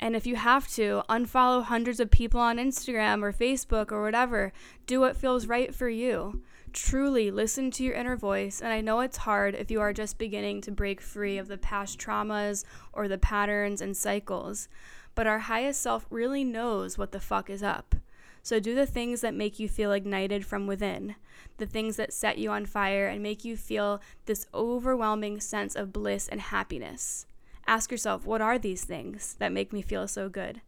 And 0.00 0.14
if 0.14 0.26
you 0.26 0.36
have 0.36 0.68
to, 0.72 1.02
unfollow 1.08 1.64
hundreds 1.64 2.00
of 2.00 2.10
people 2.10 2.40
on 2.40 2.56
Instagram 2.56 3.22
or 3.22 3.32
Facebook 3.32 3.90
or 3.90 4.02
whatever. 4.02 4.52
Do 4.86 5.00
what 5.00 5.16
feels 5.16 5.46
right 5.46 5.74
for 5.74 5.88
you. 5.88 6.42
Truly 6.80 7.30
listen 7.30 7.70
to 7.72 7.84
your 7.84 7.94
inner 7.94 8.16
voice. 8.16 8.60
And 8.60 8.72
I 8.72 8.80
know 8.80 9.00
it's 9.00 9.18
hard 9.18 9.54
if 9.54 9.70
you 9.70 9.80
are 9.80 9.92
just 9.92 10.18
beginning 10.18 10.60
to 10.62 10.70
break 10.70 11.00
free 11.00 11.36
of 11.36 11.48
the 11.48 11.58
past 11.58 11.98
traumas 11.98 12.64
or 12.92 13.08
the 13.08 13.18
patterns 13.18 13.80
and 13.80 13.96
cycles. 13.96 14.68
But 15.14 15.26
our 15.26 15.40
highest 15.40 15.80
self 15.80 16.06
really 16.08 16.44
knows 16.44 16.96
what 16.96 17.12
the 17.12 17.20
fuck 17.20 17.50
is 17.50 17.62
up. 17.62 17.94
So 18.42 18.60
do 18.60 18.74
the 18.74 18.86
things 18.86 19.20
that 19.20 19.34
make 19.34 19.58
you 19.58 19.68
feel 19.68 19.92
ignited 19.92 20.46
from 20.46 20.66
within, 20.66 21.16
the 21.58 21.66
things 21.66 21.96
that 21.96 22.12
set 22.12 22.38
you 22.38 22.50
on 22.50 22.64
fire 22.64 23.08
and 23.08 23.22
make 23.22 23.44
you 23.44 23.56
feel 23.56 24.00
this 24.26 24.46
overwhelming 24.54 25.40
sense 25.40 25.74
of 25.74 25.92
bliss 25.92 26.28
and 26.28 26.40
happiness 26.40 27.26
ask 27.68 27.92
yourself, 27.92 28.26
what 28.26 28.40
are 28.40 28.58
these 28.58 28.82
things 28.82 29.36
that 29.38 29.52
make 29.52 29.72
me 29.72 29.82
feel 29.82 30.08
so 30.08 30.28
good? 30.28 30.62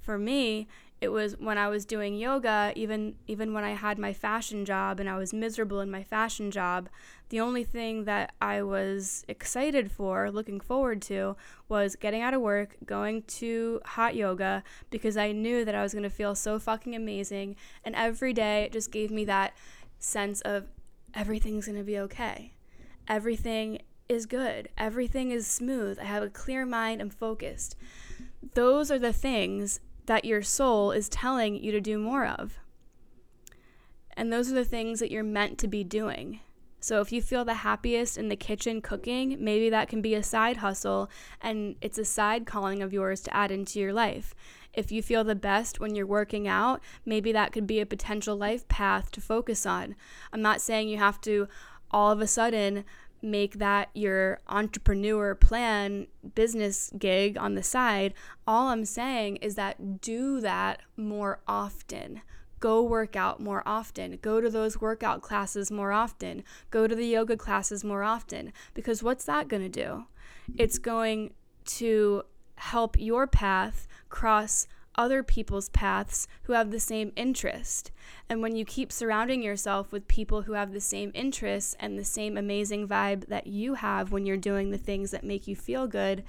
For 0.00 0.18
me, 0.18 0.66
it 1.02 1.10
was 1.10 1.36
when 1.36 1.58
I 1.58 1.66
was 1.66 1.84
doing 1.84 2.14
yoga, 2.14 2.72
even 2.76 3.16
even 3.26 3.52
when 3.52 3.64
I 3.64 3.70
had 3.70 3.98
my 3.98 4.12
fashion 4.12 4.64
job 4.64 5.00
and 5.00 5.10
I 5.10 5.16
was 5.16 5.34
miserable 5.34 5.80
in 5.80 5.90
my 5.90 6.04
fashion 6.04 6.52
job, 6.52 6.88
the 7.28 7.40
only 7.40 7.64
thing 7.64 8.04
that 8.04 8.34
I 8.40 8.62
was 8.62 9.24
excited 9.26 9.90
for, 9.90 10.30
looking 10.30 10.60
forward 10.60 11.02
to, 11.02 11.34
was 11.68 11.96
getting 11.96 12.22
out 12.22 12.34
of 12.34 12.40
work, 12.40 12.76
going 12.86 13.22
to 13.22 13.80
hot 13.84 14.14
yoga 14.14 14.62
because 14.90 15.16
I 15.16 15.32
knew 15.32 15.64
that 15.64 15.74
I 15.74 15.82
was 15.82 15.92
going 15.92 16.04
to 16.04 16.08
feel 16.08 16.36
so 16.36 16.60
fucking 16.60 16.94
amazing 16.94 17.56
and 17.84 17.96
every 17.96 18.32
day 18.32 18.62
it 18.62 18.72
just 18.72 18.92
gave 18.92 19.10
me 19.10 19.24
that 19.24 19.54
sense 19.98 20.40
of 20.42 20.68
everything's 21.14 21.66
going 21.66 21.78
to 21.78 21.84
be 21.84 21.98
okay. 21.98 22.52
Everything 23.08 23.80
is 24.08 24.24
good. 24.24 24.68
Everything 24.78 25.32
is 25.32 25.48
smooth. 25.48 25.98
I 25.98 26.04
have 26.04 26.22
a 26.22 26.30
clear 26.30 26.64
mind. 26.64 27.00
I'm 27.00 27.10
focused. 27.10 27.74
Those 28.54 28.88
are 28.92 29.00
the 29.00 29.12
things 29.12 29.80
that 30.06 30.24
your 30.24 30.42
soul 30.42 30.92
is 30.92 31.08
telling 31.08 31.62
you 31.62 31.72
to 31.72 31.80
do 31.80 31.98
more 31.98 32.26
of. 32.26 32.58
And 34.16 34.32
those 34.32 34.50
are 34.50 34.54
the 34.54 34.64
things 34.64 35.00
that 35.00 35.10
you're 35.10 35.22
meant 35.22 35.58
to 35.58 35.68
be 35.68 35.84
doing. 35.84 36.40
So 36.80 37.00
if 37.00 37.12
you 37.12 37.22
feel 37.22 37.44
the 37.44 37.54
happiest 37.54 38.18
in 38.18 38.28
the 38.28 38.34
kitchen 38.34 38.82
cooking, 38.82 39.36
maybe 39.38 39.70
that 39.70 39.88
can 39.88 40.02
be 40.02 40.16
a 40.16 40.22
side 40.22 40.56
hustle 40.56 41.08
and 41.40 41.76
it's 41.80 41.96
a 41.96 42.04
side 42.04 42.44
calling 42.44 42.82
of 42.82 42.92
yours 42.92 43.20
to 43.22 43.36
add 43.36 43.52
into 43.52 43.78
your 43.78 43.92
life. 43.92 44.34
If 44.74 44.90
you 44.90 45.00
feel 45.00 45.22
the 45.22 45.36
best 45.36 45.78
when 45.78 45.94
you're 45.94 46.06
working 46.06 46.48
out, 46.48 46.82
maybe 47.06 47.30
that 47.32 47.52
could 47.52 47.68
be 47.68 47.78
a 47.78 47.86
potential 47.86 48.34
life 48.34 48.66
path 48.66 49.12
to 49.12 49.20
focus 49.20 49.64
on. 49.64 49.94
I'm 50.32 50.42
not 50.42 50.60
saying 50.60 50.88
you 50.88 50.98
have 50.98 51.20
to 51.22 51.46
all 51.92 52.10
of 52.10 52.20
a 52.20 52.26
sudden 52.26 52.84
make 53.22 53.54
that 53.58 53.88
your 53.94 54.40
entrepreneur 54.48 55.34
plan 55.34 56.08
business 56.34 56.92
gig 56.98 57.38
on 57.38 57.54
the 57.54 57.62
side. 57.62 58.14
All 58.46 58.68
I'm 58.68 58.84
saying 58.84 59.36
is 59.36 59.54
that 59.54 60.00
do 60.00 60.40
that 60.40 60.82
more 60.96 61.40
often. 61.46 62.22
Go 62.60 62.82
work 62.82 63.16
out 63.16 63.40
more 63.40 63.62
often. 63.66 64.18
Go 64.22 64.40
to 64.40 64.48
those 64.50 64.80
workout 64.80 65.22
classes 65.22 65.70
more 65.70 65.92
often. 65.92 66.44
Go 66.70 66.86
to 66.86 66.94
the 66.94 67.06
yoga 67.06 67.36
classes 67.36 67.82
more 67.82 68.02
often. 68.02 68.52
Because 68.74 69.02
what's 69.02 69.24
that 69.24 69.48
going 69.48 69.62
to 69.62 69.68
do? 69.68 70.04
It's 70.56 70.78
going 70.78 71.32
to 71.64 72.22
help 72.56 72.96
your 72.98 73.26
path 73.26 73.88
cross 74.08 74.66
other 74.94 75.22
people's 75.22 75.68
paths 75.70 76.28
who 76.44 76.52
have 76.52 76.70
the 76.70 76.80
same 76.80 77.12
interest. 77.16 77.90
And 78.28 78.42
when 78.42 78.56
you 78.56 78.64
keep 78.64 78.92
surrounding 78.92 79.42
yourself 79.42 79.92
with 79.92 80.08
people 80.08 80.42
who 80.42 80.52
have 80.52 80.72
the 80.72 80.80
same 80.80 81.10
interests 81.14 81.74
and 81.80 81.98
the 81.98 82.04
same 82.04 82.36
amazing 82.36 82.88
vibe 82.88 83.26
that 83.26 83.46
you 83.46 83.74
have 83.74 84.12
when 84.12 84.26
you're 84.26 84.36
doing 84.36 84.70
the 84.70 84.78
things 84.78 85.10
that 85.10 85.24
make 85.24 85.46
you 85.46 85.56
feel 85.56 85.86
good, 85.86 86.24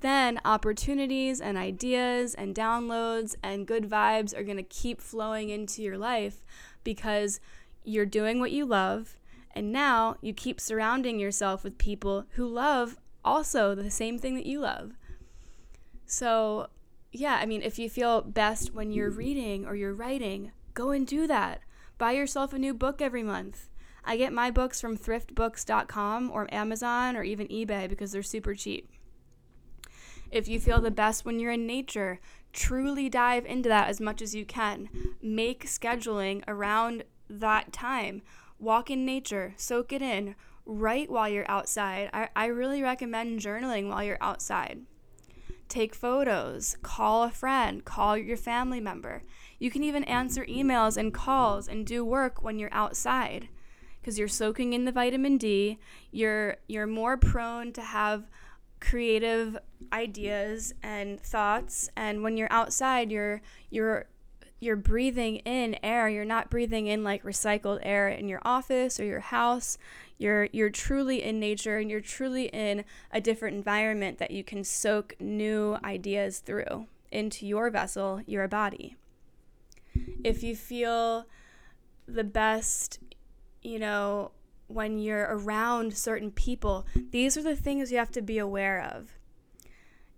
then 0.00 0.40
opportunities 0.44 1.40
and 1.40 1.58
ideas 1.58 2.34
and 2.34 2.54
downloads 2.54 3.34
and 3.42 3.66
good 3.66 3.88
vibes 3.88 4.36
are 4.36 4.44
going 4.44 4.56
to 4.56 4.62
keep 4.62 5.00
flowing 5.00 5.50
into 5.50 5.82
your 5.82 5.98
life 5.98 6.42
because 6.84 7.40
you're 7.84 8.06
doing 8.06 8.40
what 8.40 8.50
you 8.50 8.64
love. 8.64 9.16
And 9.52 9.72
now 9.72 10.16
you 10.20 10.32
keep 10.32 10.60
surrounding 10.60 11.18
yourself 11.18 11.64
with 11.64 11.76
people 11.76 12.24
who 12.30 12.46
love 12.46 12.96
also 13.24 13.74
the 13.74 13.90
same 13.90 14.18
thing 14.18 14.34
that 14.34 14.46
you 14.46 14.60
love 14.60 14.92
So, 16.06 16.68
yeah, 17.12 17.38
I 17.40 17.46
mean, 17.46 17.62
if 17.62 17.78
you 17.78 17.90
feel 17.90 18.20
best 18.22 18.72
when 18.72 18.92
you're 18.92 19.10
reading 19.10 19.66
or 19.66 19.74
you're 19.74 19.94
writing, 19.94 20.52
go 20.74 20.90
and 20.90 21.06
do 21.06 21.26
that. 21.26 21.60
Buy 21.98 22.12
yourself 22.12 22.52
a 22.52 22.58
new 22.58 22.72
book 22.72 23.02
every 23.02 23.22
month. 23.22 23.68
I 24.04 24.16
get 24.16 24.32
my 24.32 24.50
books 24.50 24.80
from 24.80 24.96
thriftbooks.com 24.96 26.30
or 26.30 26.52
Amazon 26.54 27.16
or 27.16 27.22
even 27.22 27.48
eBay 27.48 27.88
because 27.88 28.12
they're 28.12 28.22
super 28.22 28.54
cheap. 28.54 28.88
If 30.30 30.48
you 30.48 30.60
feel 30.60 30.80
the 30.80 30.90
best 30.90 31.24
when 31.24 31.40
you're 31.40 31.52
in 31.52 31.66
nature, 31.66 32.20
truly 32.52 33.08
dive 33.08 33.44
into 33.44 33.68
that 33.68 33.88
as 33.88 34.00
much 34.00 34.22
as 34.22 34.34
you 34.34 34.44
can. 34.44 34.88
Make 35.20 35.66
scheduling 35.66 36.44
around 36.46 37.04
that 37.28 37.72
time. 37.72 38.22
Walk 38.58 38.90
in 38.90 39.04
nature, 39.04 39.54
soak 39.56 39.92
it 39.92 40.02
in, 40.02 40.36
write 40.64 41.10
while 41.10 41.28
you're 41.28 41.50
outside. 41.50 42.10
I, 42.12 42.28
I 42.36 42.46
really 42.46 42.82
recommend 42.82 43.40
journaling 43.40 43.88
while 43.88 44.04
you're 44.04 44.18
outside. 44.20 44.80
Take 45.70 45.94
photos, 45.94 46.76
call 46.82 47.22
a 47.22 47.30
friend, 47.30 47.84
call 47.84 48.18
your 48.18 48.36
family 48.36 48.80
member. 48.80 49.22
You 49.60 49.70
can 49.70 49.84
even 49.84 50.02
answer 50.02 50.44
emails 50.46 50.96
and 50.96 51.14
calls 51.14 51.68
and 51.68 51.86
do 51.86 52.04
work 52.04 52.42
when 52.42 52.58
you're 52.58 52.74
outside 52.74 53.48
because 54.00 54.18
you're 54.18 54.26
soaking 54.26 54.72
in 54.72 54.84
the 54.84 54.90
vitamin 54.90 55.38
D. 55.38 55.78
You're 56.10 56.56
you're 56.66 56.88
more 56.88 57.16
prone 57.16 57.72
to 57.74 57.82
have 57.82 58.26
creative 58.80 59.56
ideas 59.92 60.74
and 60.82 61.20
thoughts 61.20 61.88
and 61.96 62.24
when 62.24 62.36
you're 62.36 62.50
outside 62.50 63.12
you're 63.12 63.42
you're 63.68 64.06
you're 64.60 64.76
breathing 64.76 65.36
in 65.38 65.76
air 65.82 66.08
you're 66.08 66.24
not 66.24 66.50
breathing 66.50 66.86
in 66.86 67.02
like 67.02 67.22
recycled 67.24 67.80
air 67.82 68.08
in 68.08 68.28
your 68.28 68.40
office 68.44 69.00
or 69.00 69.04
your 69.04 69.20
house 69.20 69.78
you're 70.18 70.48
you're 70.52 70.70
truly 70.70 71.22
in 71.22 71.40
nature 71.40 71.78
and 71.78 71.90
you're 71.90 72.00
truly 72.00 72.46
in 72.46 72.84
a 73.12 73.20
different 73.20 73.56
environment 73.56 74.18
that 74.18 74.30
you 74.30 74.44
can 74.44 74.62
soak 74.62 75.14
new 75.18 75.76
ideas 75.82 76.38
through 76.38 76.86
into 77.10 77.46
your 77.46 77.70
vessel 77.70 78.20
your 78.26 78.46
body 78.46 78.96
if 80.22 80.42
you 80.42 80.54
feel 80.54 81.26
the 82.06 82.24
best 82.24 83.00
you 83.62 83.78
know 83.78 84.30
when 84.70 84.98
you're 84.98 85.26
around 85.28 85.96
certain 85.96 86.30
people, 86.30 86.86
these 87.10 87.36
are 87.36 87.42
the 87.42 87.56
things 87.56 87.90
you 87.90 87.98
have 87.98 88.12
to 88.12 88.22
be 88.22 88.38
aware 88.38 88.80
of. 88.80 89.10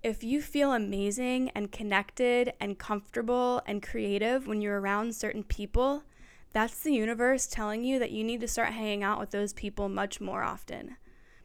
If 0.03 0.25
you 0.25 0.43
feel 0.43 0.73
amazing 0.73 1.51
and 1.55 1.71
connected 1.71 2.55
and 2.59 2.77
comfortable 2.77 3.63
and 3.67 3.81
creative 3.81 4.49
when 4.49 4.61
you're 4.61 4.81
around 4.81 5.15
certain 5.15 5.45
people, 5.45 6.03
that's 6.53 6.81
the 6.81 6.93
universe 6.93 7.47
telling 7.47 7.85
you 7.85 8.01
that 8.01 8.11
you 8.11 8.25
need 8.25 8.41
to 8.41 8.49
start 8.49 8.71
hanging 8.71 9.05
out 9.05 9.21
with 9.21 9.31
those 9.31 9.53
people 9.53 9.89
much 9.89 10.21
more 10.21 10.43
often. 10.43 10.97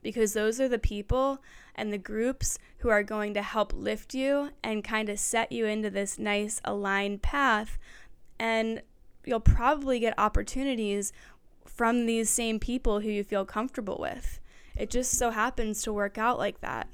Because 0.01 0.33
those 0.33 0.59
are 0.59 0.67
the 0.67 0.79
people 0.79 1.39
and 1.75 1.93
the 1.93 1.99
groups 1.99 2.57
who 2.79 2.89
are 2.89 3.03
going 3.03 3.35
to 3.35 3.43
help 3.43 3.73
lift 3.73 4.15
you 4.15 4.49
and 4.63 4.83
kind 4.83 5.07
of 5.09 5.19
set 5.19 5.51
you 5.51 5.67
into 5.67 5.91
this 5.91 6.17
nice 6.17 6.59
aligned 6.65 7.21
path. 7.21 7.77
And 8.39 8.81
you'll 9.23 9.39
probably 9.39 9.99
get 9.99 10.15
opportunities 10.17 11.13
from 11.63 12.07
these 12.07 12.27
same 12.27 12.59
people 12.59 13.01
who 13.01 13.09
you 13.09 13.23
feel 13.23 13.45
comfortable 13.45 13.97
with. 13.99 14.39
It 14.75 14.89
just 14.89 15.11
so 15.11 15.29
happens 15.29 15.83
to 15.83 15.93
work 15.93 16.17
out 16.17 16.39
like 16.39 16.61
that. 16.61 16.87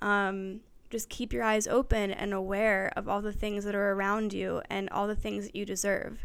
Um, 0.00 0.60
just 0.92 1.08
keep 1.08 1.32
your 1.32 1.42
eyes 1.42 1.66
open 1.66 2.10
and 2.10 2.34
aware 2.34 2.92
of 2.94 3.08
all 3.08 3.22
the 3.22 3.32
things 3.32 3.64
that 3.64 3.74
are 3.74 3.92
around 3.92 4.34
you 4.34 4.60
and 4.68 4.90
all 4.90 5.08
the 5.08 5.16
things 5.16 5.46
that 5.46 5.56
you 5.56 5.64
deserve. 5.64 6.20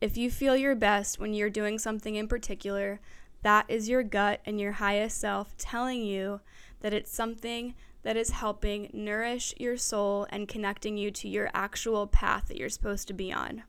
If 0.00 0.16
you 0.16 0.30
feel 0.30 0.56
your 0.56 0.74
best 0.74 1.18
when 1.18 1.34
you're 1.34 1.50
doing 1.50 1.78
something 1.78 2.14
in 2.14 2.26
particular, 2.26 3.00
that 3.42 3.66
is 3.68 3.88
your 3.88 4.02
gut 4.02 4.40
and 4.46 4.58
your 4.58 4.72
highest 4.72 5.18
self 5.18 5.54
telling 5.58 6.02
you 6.02 6.40
that 6.80 6.94
it's 6.94 7.12
something 7.12 7.74
that 8.02 8.16
is 8.16 8.30
helping 8.30 8.88
nourish 8.94 9.52
your 9.58 9.76
soul 9.76 10.26
and 10.30 10.48
connecting 10.48 10.96
you 10.96 11.10
to 11.10 11.28
your 11.28 11.50
actual 11.52 12.06
path 12.06 12.48
that 12.48 12.56
you're 12.56 12.70
supposed 12.70 13.08
to 13.08 13.14
be 13.14 13.30
on. 13.30 13.62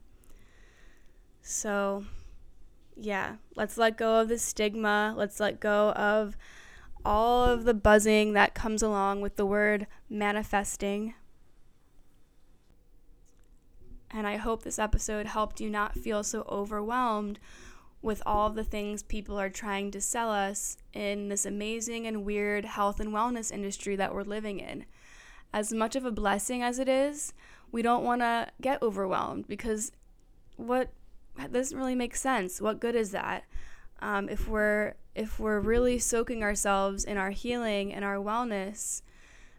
So, 1.42 2.06
yeah, 2.96 3.36
let's 3.58 3.78
let 3.78 3.98
go 3.98 4.22
of 4.22 4.30
the 4.30 4.38
stigma. 4.38 5.14
Let's 5.18 5.40
let 5.42 5.60
go 5.60 5.92
of 5.92 6.38
all 7.08 7.46
of 7.46 7.64
the 7.64 7.74
buzzing 7.74 8.34
that 8.34 8.54
comes 8.54 8.84
along 8.84 9.22
with 9.22 9.38
the 9.38 9.46
word 9.46 9.88
manifesting. 10.10 11.14
And 14.12 14.28
I 14.28 14.36
hope 14.36 14.64
this 14.64 14.78
episode 14.78 15.26
helped 15.26 15.62
you 15.62 15.70
not 15.70 15.98
feel 15.98 16.22
so 16.22 16.46
overwhelmed 16.50 17.40
with 18.02 18.22
all 18.26 18.50
the 18.50 18.64
things 18.64 19.04
people 19.04 19.40
are 19.40 19.50
trying 19.50 19.90
to 19.92 20.02
sell 20.02 20.30
us 20.30 20.76
in 20.92 21.30
this 21.30 21.46
amazing 21.46 22.06
and 22.06 22.26
weird 22.26 22.66
health 22.66 23.00
and 23.00 23.14
wellness 23.14 23.54
industry 23.54 23.96
that 23.96 24.14
we're 24.14 24.24
living 24.24 24.60
in. 24.60 24.86
As 25.54 25.72
much 25.72 25.96
of 25.96 26.04
a 26.04 26.12
blessing 26.12 26.62
as 26.62 26.78
it 26.78 26.90
is, 26.90 27.34
we 27.72 27.82
don't 27.82 28.04
want 28.04 28.20
to 28.20 28.50
get 28.60 28.82
overwhelmed 28.82 29.48
because 29.48 29.94
what 30.58 30.90
doesn't 31.54 31.78
really 31.78 31.96
make 31.96 32.18
sense. 32.18 32.60
What 32.60 32.82
good 32.82 32.96
is 32.96 33.12
that? 33.12 33.46
Um, 34.00 34.30
if 34.30 34.48
we're 34.48 34.96
if 35.16 35.40
we're 35.40 35.60
really 35.60 35.98
soaking 35.98 36.44
ourselves 36.44 37.04
in 37.04 37.18
our 37.18 37.32
healing 37.32 37.92
and 37.92 38.06
our 38.06 38.18
wellness, 38.18 39.02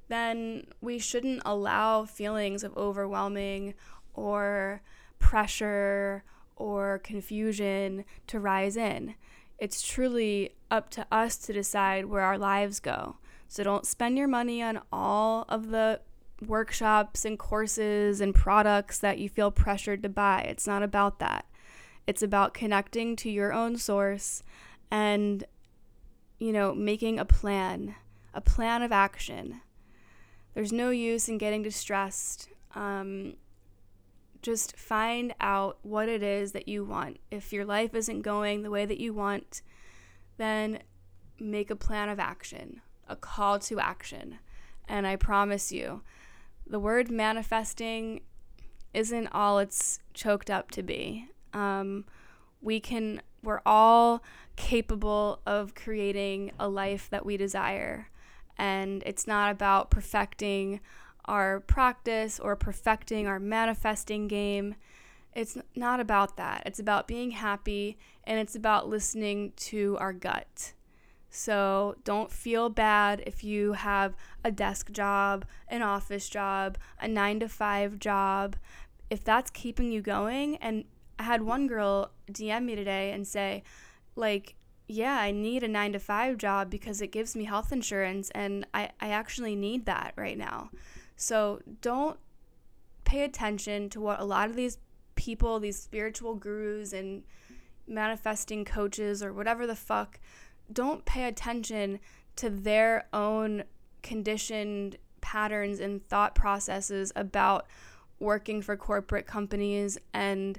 then 0.09 0.67
we 0.81 0.99
shouldn't 0.99 1.43
allow 1.45 2.05
feelings 2.05 2.63
of 2.63 2.77
overwhelming 2.77 3.75
or 4.15 4.83
pressure 5.19 6.23
or 6.55 7.01
confusion 7.01 8.05
to 8.29 8.39
rise 8.39 8.77
in. 8.77 9.15
It's 9.59 9.83
truly 9.83 10.55
up 10.71 10.91
to 10.91 11.07
us 11.11 11.37
to 11.39 11.53
decide 11.53 12.07
where 12.07 12.23
our 12.23 12.39
lives 12.39 12.79
go. 12.79 13.17
So 13.49 13.65
don't 13.65 13.87
spend 13.87 14.17
your 14.17 14.29
money 14.29 14.63
on 14.63 14.81
all 14.93 15.45
of 15.49 15.71
the 15.71 16.01
workshops 16.47 17.25
and 17.25 17.39
courses 17.39 18.21
and 18.21 18.35
products 18.35 18.99
that 19.01 19.19
you 19.19 19.29
feel 19.29 19.51
pressured 19.51 20.03
to 20.05 20.09
buy. 20.09 20.43
It's 20.43 20.67
not 20.67 20.83
about 20.83 21.19
that. 21.19 21.47
It's 22.09 22.23
about 22.23 22.55
connecting 22.55 23.17
to 23.17 23.31
your 23.31 23.53
own 23.53 23.77
source 23.77 24.43
and, 24.91 25.45
you 26.39 26.55
know, 26.55 26.75
making 26.75 27.19
a 27.19 27.27
plan, 27.27 27.97
a 28.33 28.41
plan 28.41 28.83
of 28.83 28.93
action. 28.93 29.61
There's 30.55 30.73
no 30.73 30.89
use 30.89 31.29
in 31.29 31.37
getting 31.37 31.63
distressed. 31.63 32.49
Um, 32.75 33.35
just 34.41 34.75
find 34.75 35.35
out 35.39 35.81
what 35.83 36.09
it 36.09 36.23
is 36.23 36.53
that 36.53 36.67
you 36.67 36.83
want. 36.83 37.19
If 37.31 37.53
your 37.53 37.67
life 37.67 37.95
isn't 37.95 38.23
going 38.23 38.63
the 38.63 38.71
way 38.71 38.87
that 38.87 38.99
you 38.99 39.13
want, 39.13 39.61
then 40.39 40.79
make 41.39 41.69
a 41.69 41.77
plan 41.77 42.09
of 42.09 42.19
action, 42.19 42.81
a 43.07 43.17
call 43.17 43.59
to 43.59 43.81
action. 43.81 44.39
And 44.89 45.07
I 45.07 45.17
promise 45.17 45.73
you, 45.73 46.01
the 46.67 46.81
word 46.81 47.11
manifesting 47.11 48.23
isn't 48.95 49.27
all 49.27 49.59
it's 49.59 49.99
choked 50.15 50.49
up 50.49 50.71
to 50.71 50.83
be 50.83 51.29
um, 51.59 52.05
we 52.61 52.81
can 52.81 53.21
we're 53.43 53.61
all 53.65 54.23
capable 54.57 55.41
of 55.47 55.75
creating 55.75 56.53
a 56.59 56.69
life 56.69 57.09
that 57.11 57.25
we 57.25 57.37
desire. 57.37 58.09
And 58.57 59.03
it's 59.07 59.27
not 59.27 59.53
about 59.53 59.91
perfecting 59.91 60.81
our 61.27 61.61
practice 61.61 62.41
or 62.41 62.57
perfecting 62.57 63.29
our 63.29 63.39
manifesting 63.39 64.27
game. 64.27 64.75
It's 65.35 65.57
not 65.77 66.01
about 66.01 66.37
that. 66.37 66.65
It's 66.67 66.81
about 66.81 67.07
being 67.07 67.31
happy 67.31 67.97
and 68.25 68.41
it's 68.41 68.57
about 68.57 68.89
listening 68.89 69.53
to 69.57 69.97
our 70.01 70.13
gut. 70.13 70.73
So 71.31 71.95
don't 72.05 72.33
feel 72.33 72.71
bad 72.71 73.23
if 73.27 73.45
you 73.45 73.75
have 73.75 74.17
a 74.43 74.51
desk 74.51 74.91
job, 74.91 75.45
an 75.69 75.83
office 75.83 76.29
job, 76.29 76.79
a 77.01 77.07
9 77.07 77.41
to 77.41 77.49
5 77.49 77.99
job. 77.99 78.57
If 79.11 79.23
that's 79.23 79.51
keeping 79.51 79.93
you 79.93 80.01
going 80.01 80.57
and 80.57 80.85
I 81.19 81.25
had 81.25 81.43
one 81.43 81.67
girl 81.67 82.11
DM 82.31 82.65
me 82.65 82.77
today 82.77 83.13
and 83.13 83.27
say, 83.27 83.63
like, 84.17 84.55
yeah, 84.87 85.19
I 85.19 85.31
need 85.31 85.63
a 85.63 85.69
nine 85.69 85.93
to 85.93 85.99
five 85.99 86.39
job 86.39 86.71
because 86.71 87.03
it 87.03 87.09
gives 87.09 87.37
me 87.37 87.45
health 87.45 87.73
insurance 87.73 88.31
and 88.35 88.67
I, 88.73 88.91
I 89.01 89.11
actually 89.11 89.55
need 89.55 89.87
that 89.87 90.15
right 90.17 90.39
now. 90.39 90.71
So 91.17 91.61
don't 91.83 92.19
pay 93.05 93.25
attention 93.25 93.91
to 93.91 94.01
what 94.01 94.21
a 94.21 94.25
lot 94.25 94.49
of 94.49 94.57
these 94.57 94.79
people, 95.15 95.61
these 95.61 95.81
spiritual 95.81 96.35
gurus 96.37 96.93
and 96.93 97.25
manifesting 97.87 98.65
coaches 98.65 99.23
or 99.23 99.33
whatever 99.33 99.67
the 99.67 99.75
fuck, 99.75 100.21
don't 100.73 101.05
pay 101.05 101.25
attention 101.25 101.99
to 102.37 102.49
their 102.49 103.07
own 103.13 103.65
conditioned 104.03 104.97
patterns 105.21 105.81
and 105.81 106.07
thought 106.09 106.35
processes 106.35 107.13
about 107.17 107.67
working 108.21 108.63
for 108.63 108.77
corporate 108.77 109.27
companies 109.27 109.99
and 110.13 110.59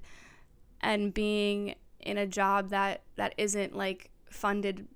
and 0.82 1.14
being 1.14 1.76
in 2.00 2.18
a 2.18 2.28
job 2.28 2.70
that 2.70 3.02
that 3.16 3.34
isn't 3.38 3.76
like 3.76 4.10
funded 4.30 4.88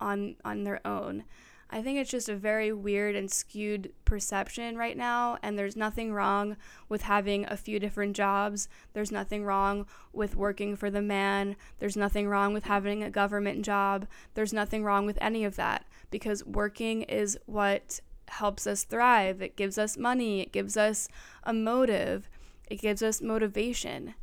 on 0.00 0.36
on 0.44 0.64
their 0.64 0.86
own. 0.86 1.24
I 1.68 1.82
think 1.82 1.98
it's 1.98 2.10
just 2.10 2.28
a 2.28 2.36
very 2.36 2.72
weird 2.72 3.16
and 3.16 3.28
skewed 3.28 3.92
perception 4.04 4.76
right 4.76 4.96
now, 4.96 5.36
and 5.42 5.58
there's 5.58 5.74
nothing 5.74 6.12
wrong 6.12 6.56
with 6.88 7.02
having 7.02 7.44
a 7.46 7.56
few 7.56 7.80
different 7.80 8.14
jobs. 8.14 8.68
There's 8.92 9.10
nothing 9.10 9.44
wrong 9.44 9.86
with 10.12 10.36
working 10.36 10.76
for 10.76 10.90
the 10.90 11.02
man. 11.02 11.56
There's 11.80 11.96
nothing 11.96 12.28
wrong 12.28 12.54
with 12.54 12.64
having 12.64 13.02
a 13.02 13.10
government 13.10 13.64
job. 13.64 14.06
There's 14.34 14.52
nothing 14.52 14.84
wrong 14.84 15.06
with 15.06 15.18
any 15.20 15.44
of 15.44 15.56
that 15.56 15.86
because 16.12 16.44
working 16.44 17.02
is 17.02 17.36
what 17.46 18.00
helps 18.28 18.66
us 18.66 18.84
thrive. 18.84 19.42
It 19.42 19.56
gives 19.56 19.76
us 19.76 19.96
money. 19.96 20.40
It 20.40 20.52
gives 20.52 20.76
us 20.76 21.08
a 21.42 21.52
motive. 21.52 22.28
It 22.68 22.80
gives 22.80 23.02
us 23.02 23.20
motivation. 23.20 24.14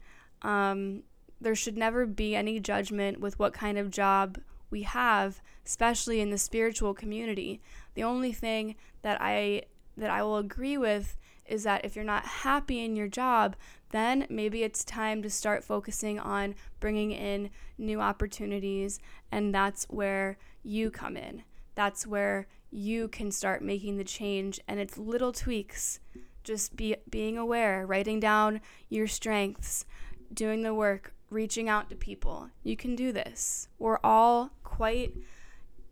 Um, 0.43 1.03
there 1.39 1.55
should 1.55 1.77
never 1.77 2.05
be 2.05 2.35
any 2.35 2.59
judgment 2.59 3.19
with 3.19 3.37
what 3.37 3.53
kind 3.53 3.77
of 3.77 3.91
job 3.91 4.39
we 4.69 4.83
have, 4.83 5.41
especially 5.65 6.19
in 6.19 6.29
the 6.29 6.37
spiritual 6.37 6.93
community. 6.93 7.61
The 7.95 8.03
only 8.03 8.31
thing 8.31 8.75
that 9.01 9.17
I 9.21 9.63
that 9.95 10.09
I 10.09 10.23
will 10.23 10.37
agree 10.37 10.77
with 10.77 11.15
is 11.45 11.63
that 11.63 11.85
if 11.85 11.95
you're 11.95 12.05
not 12.05 12.25
happy 12.25 12.83
in 12.83 12.95
your 12.95 13.07
job, 13.07 13.55
then 13.91 14.25
maybe 14.29 14.63
it's 14.63 14.83
time 14.83 15.21
to 15.21 15.29
start 15.29 15.63
focusing 15.63 16.19
on 16.19 16.55
bringing 16.79 17.11
in 17.11 17.51
new 17.77 18.01
opportunities 18.01 18.99
and 19.31 19.53
that's 19.53 19.85
where 19.85 20.37
you 20.63 20.89
come 20.89 21.15
in. 21.15 21.43
That's 21.75 22.07
where 22.07 22.47
you 22.71 23.07
can 23.07 23.31
start 23.31 23.61
making 23.61 23.97
the 23.97 24.03
change 24.03 24.59
and 24.67 24.79
it's 24.79 24.97
little 24.97 25.31
tweaks. 25.31 25.99
Just 26.43 26.75
be 26.75 26.95
being 27.09 27.37
aware, 27.37 27.85
writing 27.85 28.19
down 28.19 28.61
your 28.89 29.07
strengths, 29.07 29.85
doing 30.33 30.63
the 30.63 30.73
work, 30.73 31.13
reaching 31.29 31.69
out 31.69 31.89
to 31.89 31.95
people. 31.95 32.49
You 32.63 32.75
can 32.75 32.95
do 32.95 33.11
this. 33.11 33.67
We're 33.79 33.99
all 34.03 34.51
quite, 34.63 35.15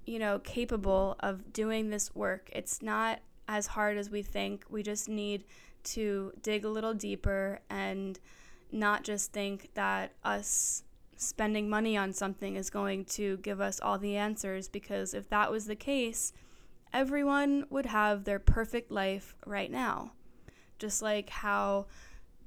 you 0.06 0.19
know, 0.19 0.39
capable 0.39 1.15
of 1.19 1.54
doing 1.54 1.89
this 1.89 2.13
work. 2.15 2.49
It's 2.54 2.82
not 2.82 3.19
as 3.47 3.67
hard 3.67 3.97
as 3.97 4.10
we 4.10 4.21
think. 4.21 4.65
We 4.69 4.84
just 4.84 5.10
need 5.10 5.45
to 5.84 6.34
dig 6.41 6.63
a 6.65 6.69
little 6.69 6.93
deeper 6.93 7.60
and 7.69 8.19
not 8.71 9.04
just 9.04 9.34
think 9.34 9.69
that 9.73 10.13
us 10.23 10.84
spending 11.17 11.69
money 11.69 11.95
on 11.95 12.13
something 12.13 12.56
is 12.56 12.69
going 12.69 13.06
to 13.06 13.38
give 13.38 13.62
us 13.62 13.80
all 13.80 13.97
the 13.97 14.17
answers 14.17 14.67
because 14.67 15.13
if 15.13 15.30
that 15.30 15.51
was 15.51 15.65
the 15.65 15.75
case, 15.75 16.34
everyone 16.93 17.65
would 17.69 17.86
have 17.86 18.23
their 18.23 18.39
perfect 18.39 18.91
life 18.91 19.36
right 19.45 19.71
now. 19.71 20.13
Just 20.80 21.01
like 21.01 21.30
how 21.30 21.86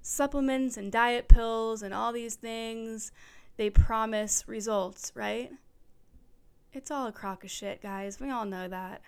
supplements 0.06 0.76
and 0.76 0.92
diet 0.92 1.28
pills 1.28 1.82
and 1.82 1.94
all 1.94 2.12
these 2.12 2.34
things, 2.34 3.10
they 3.56 3.70
promise 3.70 4.44
results, 4.46 5.10
right? 5.14 5.50
It's 6.74 6.90
all 6.90 7.06
a 7.06 7.12
crock 7.12 7.42
of 7.42 7.50
shit, 7.50 7.80
guys. 7.80 8.20
We 8.20 8.30
all 8.30 8.44
know 8.44 8.68
that. 8.68 9.00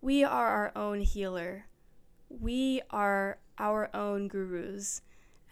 We 0.00 0.22
are 0.22 0.46
our 0.46 0.72
own 0.76 1.00
healer. 1.00 1.66
We 2.28 2.80
are 2.90 3.38
our 3.58 3.90
own 3.92 4.28
gurus. 4.28 5.02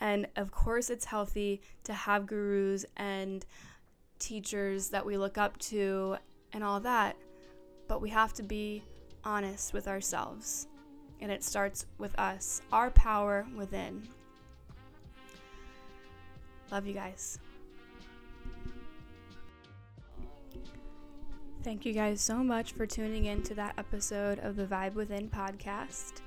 And 0.00 0.28
of 0.36 0.52
course, 0.52 0.90
it's 0.90 1.06
healthy 1.06 1.60
to 1.82 1.92
have 1.92 2.26
gurus 2.26 2.86
and 2.96 3.44
teachers 4.20 4.90
that 4.90 5.04
we 5.04 5.16
look 5.16 5.38
up 5.38 5.58
to 5.58 6.18
and 6.52 6.62
all 6.62 6.78
that. 6.80 7.16
But 7.88 8.00
we 8.00 8.10
have 8.10 8.32
to 8.34 8.44
be 8.44 8.84
honest 9.24 9.72
with 9.72 9.88
ourselves. 9.88 10.68
And 11.20 11.32
it 11.32 11.42
starts 11.42 11.86
with 11.98 12.16
us, 12.16 12.62
our 12.70 12.90
power 12.92 13.44
within. 13.56 14.06
Love 16.72 16.86
you 16.86 16.94
guys. 16.94 17.38
Thank 21.62 21.84
you 21.84 21.92
guys 21.92 22.22
so 22.22 22.42
much 22.42 22.72
for 22.72 22.86
tuning 22.86 23.26
in 23.26 23.42
to 23.42 23.54
that 23.56 23.74
episode 23.76 24.38
of 24.38 24.56
the 24.56 24.64
Vibe 24.64 24.94
Within 24.94 25.28
podcast. 25.28 26.22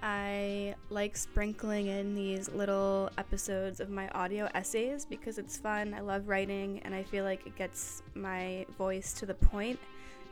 I 0.00 0.76
like 0.88 1.16
sprinkling 1.16 1.88
in 1.88 2.14
these 2.14 2.48
little 2.48 3.10
episodes 3.18 3.80
of 3.80 3.90
my 3.90 4.08
audio 4.10 4.48
essays 4.54 5.04
because 5.04 5.36
it's 5.36 5.56
fun. 5.56 5.92
I 5.92 6.00
love 6.00 6.28
writing 6.28 6.80
and 6.84 6.94
I 6.94 7.02
feel 7.02 7.24
like 7.24 7.44
it 7.44 7.56
gets 7.56 8.04
my 8.14 8.66
voice 8.78 9.12
to 9.14 9.26
the 9.26 9.34
point 9.34 9.80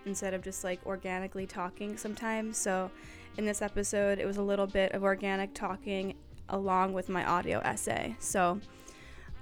instead 0.06 0.32
of 0.32 0.42
just 0.42 0.62
like 0.62 0.78
organically 0.86 1.44
talking 1.44 1.96
sometimes. 1.96 2.56
So, 2.56 2.88
in 3.36 3.44
this 3.44 3.60
episode, 3.60 4.20
it 4.20 4.26
was 4.26 4.36
a 4.36 4.42
little 4.42 4.68
bit 4.68 4.92
of 4.92 5.02
organic 5.02 5.54
talking 5.54 6.14
along 6.50 6.92
with 6.92 7.08
my 7.08 7.24
audio 7.24 7.58
essay. 7.58 8.14
So, 8.20 8.60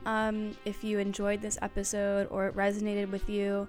um, 0.06 0.56
if 0.64 0.84
you 0.84 0.98
enjoyed 0.98 1.40
this 1.40 1.58
episode 1.62 2.28
or 2.30 2.48
it 2.48 2.56
resonated 2.56 3.10
with 3.10 3.28
you, 3.28 3.68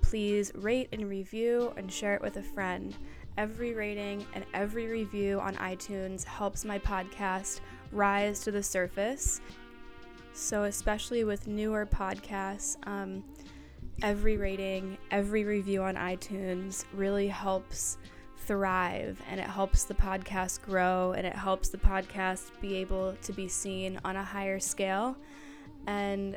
please 0.00 0.52
rate 0.54 0.88
and 0.92 1.08
review 1.08 1.72
and 1.76 1.90
share 1.90 2.14
it 2.14 2.22
with 2.22 2.36
a 2.36 2.42
friend. 2.42 2.96
Every 3.38 3.72
rating 3.72 4.26
and 4.34 4.44
every 4.52 4.88
review 4.88 5.40
on 5.40 5.54
iTunes 5.56 6.24
helps 6.24 6.64
my 6.64 6.78
podcast 6.78 7.60
rise 7.90 8.40
to 8.40 8.50
the 8.50 8.62
surface. 8.62 9.40
So, 10.34 10.64
especially 10.64 11.24
with 11.24 11.46
newer 11.46 11.86
podcasts, 11.86 12.76
um, 12.86 13.22
every 14.02 14.36
rating, 14.36 14.98
every 15.10 15.44
review 15.44 15.82
on 15.82 15.94
iTunes 15.96 16.84
really 16.94 17.28
helps 17.28 17.98
thrive 18.46 19.20
and 19.30 19.38
it 19.38 19.46
helps 19.46 19.84
the 19.84 19.94
podcast 19.94 20.62
grow 20.62 21.12
and 21.12 21.26
it 21.26 21.34
helps 21.34 21.68
the 21.68 21.78
podcast 21.78 22.50
be 22.60 22.74
able 22.76 23.14
to 23.22 23.32
be 23.32 23.46
seen 23.46 24.00
on 24.04 24.16
a 24.16 24.24
higher 24.24 24.58
scale 24.58 25.16
and 25.86 26.36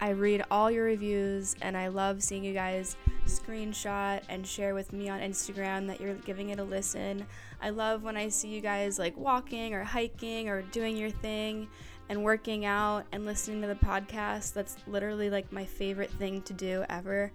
I 0.00 0.10
read 0.10 0.44
all 0.50 0.70
your 0.70 0.86
reviews 0.86 1.56
and 1.60 1.76
I 1.76 1.88
love 1.88 2.22
seeing 2.22 2.42
you 2.42 2.54
guys 2.54 2.96
screenshot 3.26 4.22
and 4.30 4.46
share 4.46 4.74
with 4.74 4.94
me 4.94 5.10
on 5.10 5.20
Instagram 5.20 5.86
that 5.88 6.00
you're 6.00 6.14
giving 6.14 6.50
it 6.50 6.58
a 6.58 6.64
listen. 6.64 7.26
I 7.60 7.70
love 7.70 8.02
when 8.02 8.16
I 8.16 8.28
see 8.28 8.48
you 8.48 8.62
guys 8.62 8.98
like 8.98 9.16
walking 9.16 9.74
or 9.74 9.84
hiking 9.84 10.48
or 10.48 10.62
doing 10.62 10.96
your 10.96 11.10
thing 11.10 11.68
and 12.08 12.24
working 12.24 12.64
out 12.64 13.04
and 13.12 13.26
listening 13.26 13.60
to 13.60 13.68
the 13.68 13.74
podcast. 13.74 14.54
That's 14.54 14.76
literally 14.86 15.28
like 15.28 15.52
my 15.52 15.66
favorite 15.66 16.10
thing 16.12 16.40
to 16.42 16.54
do 16.54 16.84
ever. 16.88 17.30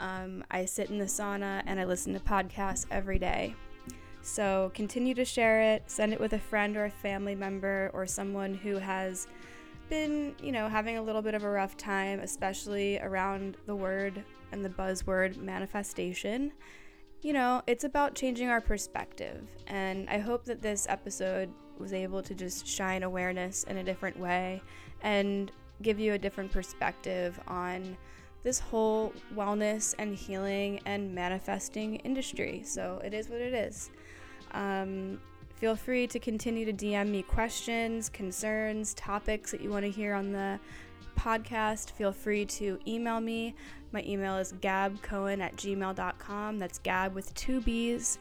Um, 0.00 0.42
I 0.50 0.64
sit 0.64 0.90
in 0.90 0.98
the 0.98 1.04
sauna 1.04 1.62
and 1.64 1.78
I 1.78 1.84
listen 1.84 2.12
to 2.14 2.20
podcasts 2.20 2.86
every 2.90 3.20
day. 3.20 3.54
So 4.22 4.72
continue 4.74 5.14
to 5.14 5.24
share 5.24 5.62
it, 5.74 5.84
send 5.86 6.12
it 6.12 6.20
with 6.20 6.32
a 6.32 6.38
friend 6.38 6.76
or 6.76 6.86
a 6.86 6.90
family 6.90 7.34
member 7.34 7.90
or 7.94 8.06
someone 8.06 8.54
who 8.54 8.76
has 8.76 9.28
been, 9.90 10.34
you 10.42 10.52
know, 10.52 10.68
having 10.68 10.96
a 10.96 11.02
little 11.02 11.20
bit 11.20 11.34
of 11.34 11.44
a 11.44 11.50
rough 11.50 11.76
time, 11.76 12.20
especially 12.20 12.98
around 13.00 13.56
the 13.66 13.74
word 13.74 14.24
and 14.52 14.64
the 14.64 14.70
buzzword 14.70 15.36
manifestation. 15.36 16.52
You 17.22 17.34
know, 17.34 17.62
it's 17.66 17.84
about 17.84 18.14
changing 18.14 18.48
our 18.48 18.60
perspective. 18.60 19.46
And 19.66 20.08
I 20.08 20.18
hope 20.18 20.44
that 20.44 20.62
this 20.62 20.86
episode 20.88 21.50
was 21.78 21.92
able 21.92 22.22
to 22.22 22.34
just 22.34 22.66
shine 22.66 23.02
awareness 23.02 23.64
in 23.64 23.78
a 23.78 23.84
different 23.84 24.18
way 24.18 24.62
and 25.02 25.52
give 25.82 25.98
you 25.98 26.14
a 26.14 26.18
different 26.18 26.50
perspective 26.52 27.38
on 27.46 27.96
this 28.42 28.58
whole 28.58 29.12
wellness 29.34 29.94
and 29.98 30.14
healing 30.14 30.80
and 30.86 31.14
manifesting 31.14 31.96
industry. 31.96 32.62
So 32.64 33.00
it 33.04 33.12
is 33.12 33.28
what 33.28 33.40
it 33.40 33.52
is. 33.52 33.90
Um, 34.52 35.20
Feel 35.60 35.76
free 35.76 36.06
to 36.06 36.18
continue 36.18 36.64
to 36.64 36.72
DM 36.72 37.08
me 37.08 37.20
questions, 37.20 38.08
concerns, 38.08 38.94
topics 38.94 39.50
that 39.50 39.60
you 39.60 39.68
want 39.68 39.84
to 39.84 39.90
hear 39.90 40.14
on 40.14 40.32
the 40.32 40.58
podcast. 41.18 41.90
Feel 41.90 42.12
free 42.12 42.46
to 42.46 42.78
email 42.88 43.20
me. 43.20 43.54
My 43.92 44.02
email 44.04 44.38
is 44.38 44.54
gabbcohen 44.54 45.42
at 45.42 45.56
gmail.com. 45.56 46.58
That's 46.58 46.78
gab 46.78 47.14
with 47.14 47.34
two 47.34 47.60
B's, 47.60 48.18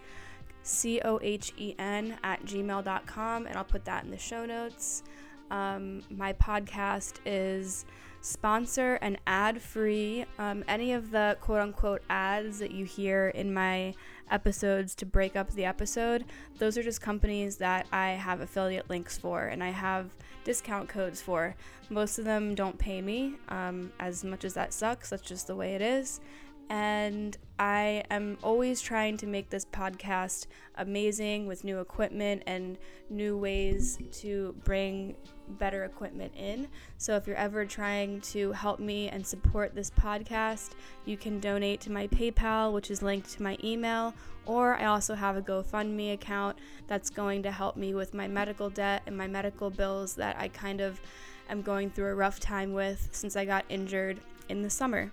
C 0.63 0.99
O 1.05 1.17
H 1.21 1.53
E 1.55 1.75
N 1.79 2.17
at 2.25 2.43
gmail.com. 2.43 3.47
And 3.47 3.55
I'll 3.55 3.63
put 3.63 3.85
that 3.85 4.03
in 4.03 4.11
the 4.11 4.17
show 4.17 4.45
notes. 4.45 5.03
Um, 5.49 6.01
my 6.09 6.33
podcast 6.33 7.19
is 7.25 7.85
sponsor 8.19 8.95
and 8.95 9.17
ad 9.27 9.61
free. 9.61 10.25
Um, 10.37 10.65
any 10.67 10.91
of 10.91 11.11
the 11.11 11.37
quote 11.39 11.61
unquote 11.61 12.01
ads 12.09 12.59
that 12.59 12.71
you 12.71 12.83
hear 12.83 13.29
in 13.29 13.53
my 13.53 13.93
episodes 14.31 14.95
to 14.95 15.05
break 15.05 15.35
up 15.35 15.51
the 15.51 15.65
episode, 15.65 16.25
those 16.57 16.77
are 16.77 16.83
just 16.83 17.01
companies 17.01 17.57
that 17.57 17.87
I 17.91 18.11
have 18.11 18.41
affiliate 18.41 18.89
links 18.89 19.17
for 19.17 19.47
and 19.47 19.63
I 19.63 19.69
have 19.69 20.09
discount 20.43 20.89
codes 20.89 21.21
for. 21.21 21.55
Most 21.89 22.19
of 22.19 22.25
them 22.25 22.55
don't 22.55 22.77
pay 22.77 23.01
me, 23.01 23.35
um, 23.49 23.91
as 23.99 24.23
much 24.23 24.45
as 24.45 24.53
that 24.53 24.73
sucks, 24.73 25.09
that's 25.09 25.23
just 25.23 25.47
the 25.47 25.55
way 25.55 25.75
it 25.75 25.81
is. 25.81 26.21
And 26.69 27.35
I 27.57 28.03
am 28.11 28.37
always 28.43 28.79
trying 28.79 29.17
to 29.17 29.27
make 29.27 29.49
this 29.49 29.65
podcast 29.65 30.45
amazing 30.75 31.47
with 31.47 31.63
new 31.63 31.79
equipment 31.79 32.43
and 32.45 32.77
new 33.09 33.37
ways 33.37 33.97
to 34.21 34.55
bring 34.63 35.15
better 35.57 35.83
equipment 35.83 36.31
in. 36.35 36.67
So 36.97 37.15
if 37.15 37.25
you're 37.25 37.35
ever 37.35 37.65
trying 37.65 38.21
to 38.21 38.51
help 38.51 38.79
me 38.79 39.09
and 39.09 39.25
support 39.25 39.73
this 39.73 39.89
podcast, 39.89 40.71
you 41.05 41.17
can 41.17 41.39
donate 41.39 41.81
to 41.81 41.91
my 41.91 42.07
PayPal, 42.07 42.71
which 42.71 42.91
is 42.91 43.01
linked 43.01 43.31
to 43.31 43.43
my 43.43 43.57
email, 43.63 44.13
or 44.45 44.75
I 44.75 44.85
also 44.85 45.15
have 45.15 45.35
a 45.35 45.41
GoFundMe 45.41 46.13
account 46.13 46.57
that's 46.87 47.09
going 47.09 47.43
to 47.43 47.51
help 47.51 47.77
me 47.77 47.95
with 47.95 48.13
my 48.13 48.27
medical 48.27 48.69
debt 48.69 49.01
and 49.07 49.17
my 49.17 49.27
medical 49.27 49.69
bills 49.71 50.13
that 50.15 50.37
I 50.39 50.49
kind 50.49 50.81
of 50.81 51.01
am 51.49 51.63
going 51.63 51.89
through 51.89 52.11
a 52.11 52.15
rough 52.15 52.39
time 52.39 52.73
with 52.73 53.09
since 53.11 53.35
I 53.35 53.43
got 53.45 53.65
injured 53.69 54.19
in 54.49 54.61
the 54.61 54.69
summer. 54.69 55.11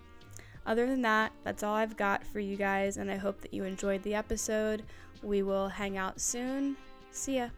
Other 0.66 0.86
than 0.86 1.02
that, 1.02 1.32
that's 1.44 1.62
all 1.62 1.74
I've 1.74 1.96
got 1.96 2.24
for 2.24 2.40
you 2.40 2.56
guys, 2.56 2.96
and 2.96 3.10
I 3.10 3.16
hope 3.16 3.40
that 3.42 3.54
you 3.54 3.64
enjoyed 3.64 4.02
the 4.02 4.14
episode. 4.14 4.82
We 5.22 5.42
will 5.42 5.68
hang 5.68 5.96
out 5.96 6.20
soon. 6.20 6.76
See 7.12 7.36
ya. 7.36 7.48